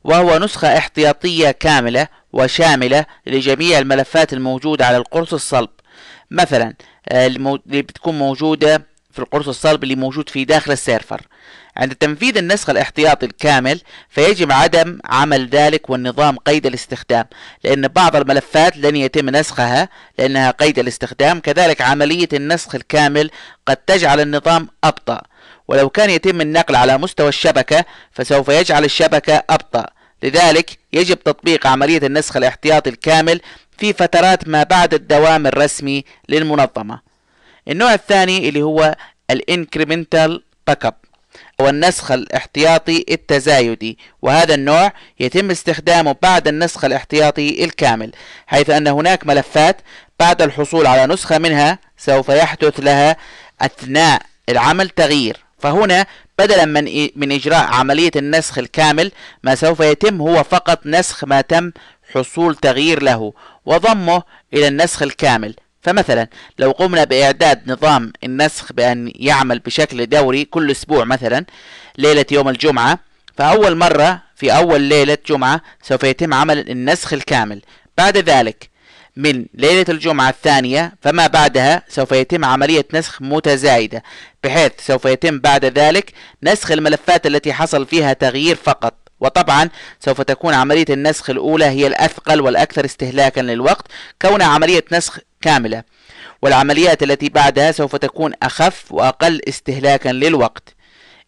وهو 0.05 0.39
نسخة 0.39 0.79
احتياطية 0.79 1.51
كاملة 1.51 2.09
وشاملة 2.35 3.07
لجميع 3.27 3.79
الملفات 3.79 4.33
الموجودة 4.33 4.87
على 4.87 4.97
القرص 4.97 5.33
الصلب. 5.35 5.69
مثلا 6.31 6.75
آه، 7.09 7.27
اللي 7.27 7.83
بتكون 7.83 8.19
موجودة 8.19 8.87
في 9.13 9.19
القرص 9.19 9.49
الصلب 9.49 9.83
اللي 9.83 9.97
موجود 9.97 10.29
في 10.29 10.45
داخل 10.45 10.73
السيرفر. 10.73 11.21
عند 11.77 11.95
تنفيذ 11.95 12.39
النسخ 12.39 12.71
الاحتياطي 12.71 13.27
الكامل 13.27 13.81
فيجب 14.09 14.53
عدم 14.53 14.99
عمل 15.05 15.49
ذلك 15.49 15.91
والنظام 15.91 16.37
قيد 16.39 16.67
الاستخدام 16.67 17.25
لأن 17.65 17.89
بعض 17.89 18.17
الملفات 18.17 18.77
لن 18.77 18.97
يتم 18.97 19.31
نسخها 19.31 19.89
لأنها 20.19 20.51
قيد 20.51 20.79
الاستخدام. 20.79 21.41
كذلك 21.41 21.81
عملية 21.81 22.29
النسخ 22.33 22.75
الكامل 22.75 23.31
قد 23.67 23.77
تجعل 23.77 24.21
النظام 24.21 24.69
أبطأ. 24.85 25.23
ولو 25.69 25.89
كان 25.91 26.11
يتم 26.11 26.41
النقل 26.41 26.77
على 26.77 26.99
مستوى 26.99 27.29
الشبكة 27.29 27.85
فسوف 28.13 28.49
يجعل 28.49 28.85
الشبكة 28.85 29.43
أبطأ. 29.51 29.87
لذلك 30.25 30.79
يجب 30.93 31.19
تطبيق 31.23 31.67
عملية 31.67 31.99
النسخ 31.99 32.37
الاحتياطي 32.37 32.91
الكامل 32.91 33.41
في 33.79 33.93
فترات 33.93 34.49
ما 34.49 34.63
بعد 34.63 34.95
الدوام 34.95 35.47
الرسمي 35.47 36.05
للمنظمة. 36.29 37.01
النوع 37.69 37.95
الثاني 37.95 38.49
اللي 38.49 38.63
هو 38.63 38.97
ال 39.31 40.43
incremental 40.67 40.87
backup 40.87 40.95
هو 41.61 41.69
النسخ 41.69 42.11
الاحتياطي 42.13 43.05
التزايدي. 43.11 43.99
وهذا 44.23 44.55
النوع 44.55 44.93
يتم 45.21 45.51
استخدامه 45.51 46.17
بعد 46.23 46.49
النسخ 46.49 46.85
الاحتياطي 46.85 47.65
الكامل 47.65 48.13
حيث 48.47 48.71
أن 48.71 48.87
هناك 48.87 49.27
ملفات 49.27 49.77
بعد 50.21 50.43
الحصول 50.43 50.87
على 50.87 51.07
نسخة 51.07 51.39
منها 51.39 51.79
سوف 51.99 52.29
يحدث 52.29 52.81
لها 52.81 53.17
أثناء 53.61 54.23
العمل 54.49 54.89
تغيير. 54.89 55.45
فهنا 55.59 56.07
بدلا 56.39 56.65
من 56.65 57.09
من 57.17 57.33
إجراء 57.33 57.65
عملية 57.65 58.11
النسخ 58.17 58.59
الكامل 58.59 59.13
ما 59.43 59.55
سوف 59.55 59.81
يتم 59.81 60.21
هو 60.21 60.43
فقط 60.43 60.87
نسخ 60.87 61.25
ما 61.25 61.41
تم 61.41 61.73
حصول 62.13 62.55
تغيير 62.55 63.03
له 63.03 63.33
وضمه 63.67 64.23
إلى 64.55 64.69
النسخ 64.69 65.03
الكامل. 65.03 65.55
فمثلا 65.83 66.29
لو 66.59 66.71
قمنا 66.71 67.05
بإعداد 67.05 67.71
نظام 67.71 68.13
النسخ 68.25 68.73
بأن 68.73 69.13
يعمل 69.15 69.59
بشكل 69.59 70.07
دوري 70.07 70.45
كل 70.45 70.71
أسبوع 70.71 71.05
مثلا 71.05 71.45
ليلة 71.99 72.27
يوم 72.31 72.49
الجمعة 72.49 72.99
فأول 73.37 73.77
مرة 73.77 74.23
في 74.37 74.57
أول 74.57 74.81
ليلة 74.81 75.19
جمعة 75.27 75.61
سوف 75.83 76.05
يتم 76.05 76.35
عمل 76.35 76.71
النسخ 76.71 77.13
الكامل. 77.13 77.63
بعد 77.99 78.17
ذلك 78.17 78.71
من 79.17 79.47
ليلة 79.55 79.85
الجمعة 79.89 80.29
الثانية 80.29 80.95
فما 81.03 81.27
بعدها 81.27 81.83
سوف 81.89 82.13
يتم 82.13 82.45
عملية 82.45 82.87
نسخ 82.95 83.23
متزايدة 83.23 84.03
بحيث 84.45 84.73
سوف 84.87 85.05
يتم 85.05 85.39
بعد 85.39 85.65
ذلك 85.65 86.13
نسخ 86.43 86.71
الملفات 86.71 87.27
التي 87.27 87.53
حصل 87.53 87.87
فيها 87.87 88.13
تغيير 88.13 88.57
فقط. 88.57 88.95
وطبعا 89.21 89.69
سوف 90.01 90.21
تكون 90.21 90.55
عملية 90.55 90.85
النسخ 90.91 91.31
الأولى 91.31 91.65
هي 91.65 91.87
الأثقل 91.87 92.41
والأكثر 92.41 92.85
استهلاكا 92.85 93.41
للوقت 93.41 93.87
كونها 94.23 94.47
عملية 94.47 94.85
نسخ 94.93 95.19
كاملة. 95.41 95.83
والعمليات 96.43 97.03
التي 97.03 97.29
بعدها 97.29 97.73
سوف 97.73 97.97
تكون 97.97 98.33
أخف 98.43 98.93
وأقل 98.93 99.41
استهلاكا 99.49 100.09
للوقت. 100.09 100.75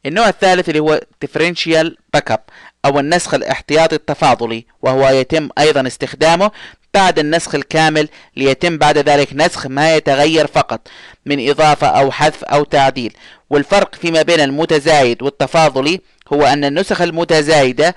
النوع 0.07 0.29
الثالث 0.29 0.69
اللي 0.69 0.81
هو 0.81 1.01
differential 1.25 1.91
backup 2.17 2.41
أو 2.85 3.01
النسخ 3.01 3.35
الاحتياطي 3.35 3.97
التفاضلي 3.97 4.67
وهو 4.83 5.09
يتم 5.09 5.49
أيضا 5.59 5.87
استخدامه 5.87 6.51
بعد 6.97 7.19
النسخ 7.19 7.55
الكامل 7.55 8.09
ليتم 8.37 8.79
بعد 8.79 8.99
ذلك 8.99 9.29
نسخ 9.33 9.67
ما 9.67 9.95
يتغير 9.97 10.47
فقط 10.47 10.89
من 11.27 11.51
إضافة 11.51 11.87
أو 11.87 12.11
حذف 12.11 12.45
أو 12.45 12.65
تعديل. 12.65 13.13
والفرق 13.51 13.95
فيما 13.95 14.23
بين 14.23 14.41
المتزايد 14.41 15.23
والتفاضلي 15.23 16.01
هو 16.33 16.47
أن 16.47 16.65
النسخ 16.65 17.01
المتزايدة 17.01 17.95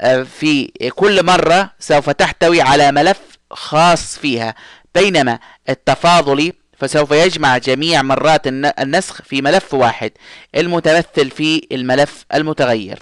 آه، 0.00 0.22
في 0.22 0.66
كل 0.94 1.26
مرة 1.26 1.70
سوف 1.78 2.10
تحتوي 2.10 2.60
على 2.62 2.92
ملف 2.92 3.18
خاص 3.50 4.18
فيها. 4.18 4.54
بينما 4.94 5.38
التفاضلي 5.68 6.52
فسوف 6.78 7.10
يجمع 7.10 7.58
جميع 7.58 8.02
مرات 8.02 8.46
النسخ 8.46 9.22
في 9.22 9.42
ملف 9.42 9.74
واحد 9.74 10.12
المتمثل 10.56 11.30
في 11.30 11.66
الملف 11.72 12.24
المتغير. 12.34 12.98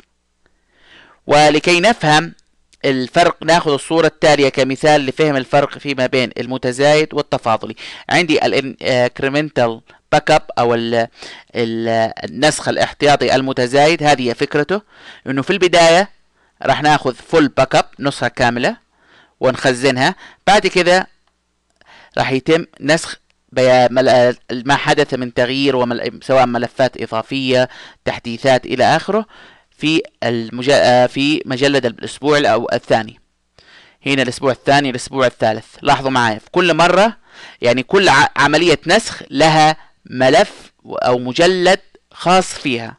ولكي 1.27 1.81
نفهم 1.81 2.35
الفرق 2.87 3.37
ناخذ 3.43 3.73
الصورة 3.73 4.07
التالية 4.07 4.49
كمثال 4.49 5.07
لفهم 5.07 5.37
الفرق 5.37 5.79
فيما 5.79 6.07
بين 6.07 6.31
المتزايد 6.39 7.15
والتفاضلي. 7.15 7.75
عندي 8.11 8.47
ال 8.47 9.81
incremental 10.13 10.31
backup 10.31 10.43
أو 10.59 10.75
ال 10.75 10.95
ال 11.55 11.89
النسخ 12.25 12.69
الاحتياطي 12.69 13.35
المتزايد 13.35 14.03
هذه 14.03 14.33
فكرته. 14.33 14.83
إنه 15.27 15.43
في 15.43 15.51
البداية 15.51 16.11
راح 16.63 16.83
ناخذ 16.83 17.15
full 17.15 17.49
backup 17.49 17.85
نسخة 18.01 18.29
كاملة 18.29 18.77
ونخزنها. 19.41 20.15
بعد 20.47 20.67
كذا 20.67 21.07
راح 22.19 22.33
يتم 22.33 22.65
نسخ 22.81 23.17
ما 24.51 24.77
حدث 24.77 25.15
من 25.15 25.35
تغيير. 25.35 26.01
سواء 26.23 26.47
ملفات 26.47 27.03
إضافية 27.03 27.69
تحديثات 28.05 28.67
إلى 28.67 28.85
آخره. 28.85 29.27
في 29.79 30.03
المج... 30.23 30.71
في 31.07 31.43
مجلة 31.47 31.79
الأسبوع 31.79 32.39
أو 32.39 32.69
الثاني. 32.73 33.21
هنا 34.07 34.23
الأسبوع 34.23 34.53
الثاني 34.53 34.91
الأسبوع 34.91 35.27
الثالث. 35.27 35.65
لاحظوا 35.83 36.11
معي 36.11 36.41
في 36.41 36.51
كل 36.51 36.75
مرة 36.75 37.17
يعني 37.61 37.83
كل 37.83 38.09
عملية 38.37 38.79
نسخ 38.87 39.23
لها 39.31 39.77
ملف 40.11 40.73
أو 40.87 41.19
مجلد 41.19 41.81
خاص 42.11 42.53
فيها. 42.53 42.99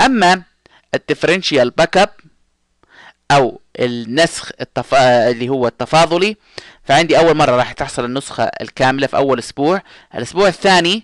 أما 0.00 0.42
ال 0.94 1.70
differential 1.70 1.96
backup 1.96 2.10
أو 3.30 3.60
النسخ 3.80 4.50
التف... 4.60 4.94
اللي 4.94 5.48
هو 5.48 5.66
التفاضلي 5.66 6.36
فعندي 6.84 7.18
أول 7.18 7.36
مرة 7.36 7.56
راح 7.56 7.72
تحصل 7.72 8.04
النسخة 8.04 8.44
الكاملة 8.44 9.06
في 9.06 9.16
أول 9.16 9.38
أسبوع. 9.38 9.82
الأسبوع 10.14 10.48
الثاني 10.48 11.02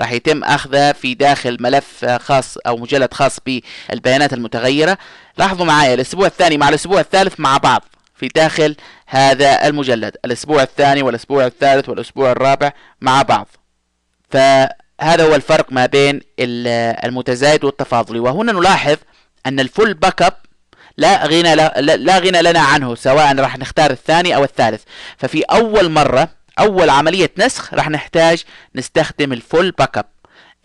راح 0.00 0.12
يتم 0.12 0.44
أخذها 0.44 0.92
في 0.92 1.14
داخل 1.14 1.56
ملف 1.60 2.04
خاص 2.04 2.56
أو 2.66 2.76
مجلد 2.76 3.14
خاص 3.14 3.38
بالبيانات 3.46 4.32
المتغيرة. 4.32 4.98
لاحظوا 5.38 5.66
معايا 5.66 5.94
الأسبوع 5.94 6.26
الثاني 6.26 6.58
مع 6.58 6.68
الأسبوع 6.68 7.00
الثالث 7.00 7.40
مع 7.40 7.56
بعض 7.56 7.82
في 8.14 8.28
داخل 8.28 8.76
هذا 9.06 9.66
المجلد 9.66 10.16
الأسبوع 10.24 10.62
الثاني 10.62 11.02
والأسبوع 11.02 11.46
الثالث 11.46 11.88
والأسبوع 11.88 12.32
الرابع 12.32 12.72
مع 13.00 13.22
بعض. 13.22 13.48
فهذا 14.30 15.24
هو 15.24 15.34
الفرق 15.34 15.72
ما 15.72 15.86
بين 15.86 16.20
المتزايد 16.38 17.64
والتفاضلي. 17.64 18.18
وهنا 18.18 18.52
نلاحظ 18.52 18.96
أن 19.46 19.60
ال 19.60 19.94
full 19.94 20.22
backup 20.22 20.34
لا 20.96 21.26
غنى 21.26 21.54
لا 21.54 22.18
غنى 22.18 22.42
لنا 22.42 22.60
عنه 22.60 22.94
سواء 22.94 23.36
راح 23.36 23.58
نختار 23.58 23.90
الثاني 23.90 24.36
أو 24.36 24.44
الثالث. 24.44 24.82
ففي 25.16 25.42
أول 25.42 25.90
مرة 25.90 26.28
أول 26.58 26.90
عملية 26.90 27.30
نسخ 27.38 27.74
راح 27.74 27.90
نحتاج 27.90 28.44
نستخدم 28.74 29.32
ال 29.32 29.70
full 29.70 29.98
backup 29.98 30.06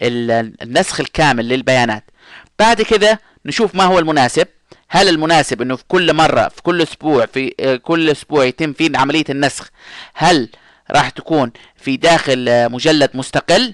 النسخ 0.02 1.00
الكامل 1.00 1.50
للبيانات. 1.50 2.04
بعد 2.60 2.82
كذا 2.82 3.18
نشوف 3.46 3.76
ما 3.76 3.84
هو 3.84 4.00
المناسب. 4.00 4.48
هل 4.90 5.10
المناسب 5.10 5.62
إنه 5.62 5.76
في 5.76 5.84
كل 5.88 6.14
مرة 6.14 6.48
في 6.48 6.62
كل 6.62 6.82
أسبوع 6.82 7.26
في 7.26 7.80
كل 7.84 8.10
أسبوع 8.10 8.46
يتم 8.46 8.74
فيه 8.74 8.90
عملية 8.96 9.24
النسخ 9.30 9.70
هل 10.14 10.50
راح 10.92 11.10
تكون 11.10 11.52
في 11.76 11.98
داخل 11.98 12.70
مجلد 12.72 13.10
مستقل 13.14 13.74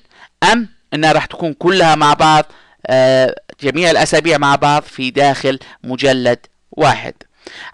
أم 0.52 0.70
إنها 0.94 1.12
راح 1.12 1.26
تكون 1.26 1.54
كلها 1.54 1.96
مع 1.96 2.14
بعض 2.14 2.46
آه، 2.88 3.36
جميع 3.62 3.92
الأسابيع 3.92 4.38
مع 4.38 4.56
بعض 4.56 4.84
في 4.84 5.12
داخل 5.12 5.60
مجلد 5.84 6.40
واحد؟ 6.72 7.14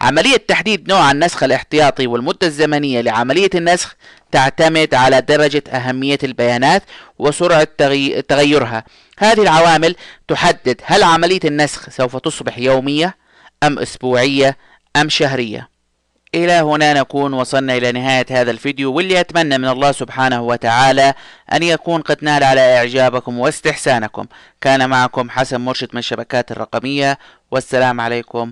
عملية 0.01 0.37
تحديد 0.37 0.89
نوع 0.89 1.11
النسخ 1.11 1.43
الاحتياطي 1.43 2.07
والمدة 2.07 2.47
الزمنية 2.47 3.01
لعملية 3.01 3.49
النسخ 3.55 3.95
تعتمد 4.31 4.93
على 4.93 5.21
درجة 5.21 5.63
أهمية 5.69 6.19
البيانات 6.23 6.83
وسرعة 7.19 7.67
تغيرها. 8.27 8.83
هذه 9.19 9.41
العوامل 9.41 9.95
تحدد 10.27 10.81
هل 10.83 11.03
عملية 11.03 11.39
النسخ 11.45 11.89
سوف 11.89 12.17
تصبح 12.17 12.57
يومية 12.57 13.17
أم 13.63 13.79
أسبوعية 13.79 14.57
أم 14.95 15.09
شهرية. 15.09 15.69
إلى 16.35 16.53
هنا 16.53 16.93
نكون 16.93 17.33
وصلنا 17.33 17.77
إلى 17.77 17.91
نهاية 17.91 18.25
هذا 18.29 18.51
الفيديو 18.51 18.93
واللي 18.93 19.19
أتمنى 19.19 19.57
من 19.57 19.67
الله 19.67 19.91
سبحانه 19.91 20.41
وتعالى 20.41 21.13
أن 21.53 21.63
يكون 21.63 22.01
قد 22.01 22.17
نال 22.21 22.43
على 22.43 22.77
إعجابكم 22.77 23.39
واستحسانكم. 23.39 24.25
كان 24.61 24.89
معكم 24.89 25.29
حسن 25.29 25.61
مرشد 25.61 25.89
من 25.93 25.99
الشبكات 25.99 26.51
الرقمية 26.51 27.17
والسلام 27.51 28.01
عليكم 28.01 28.51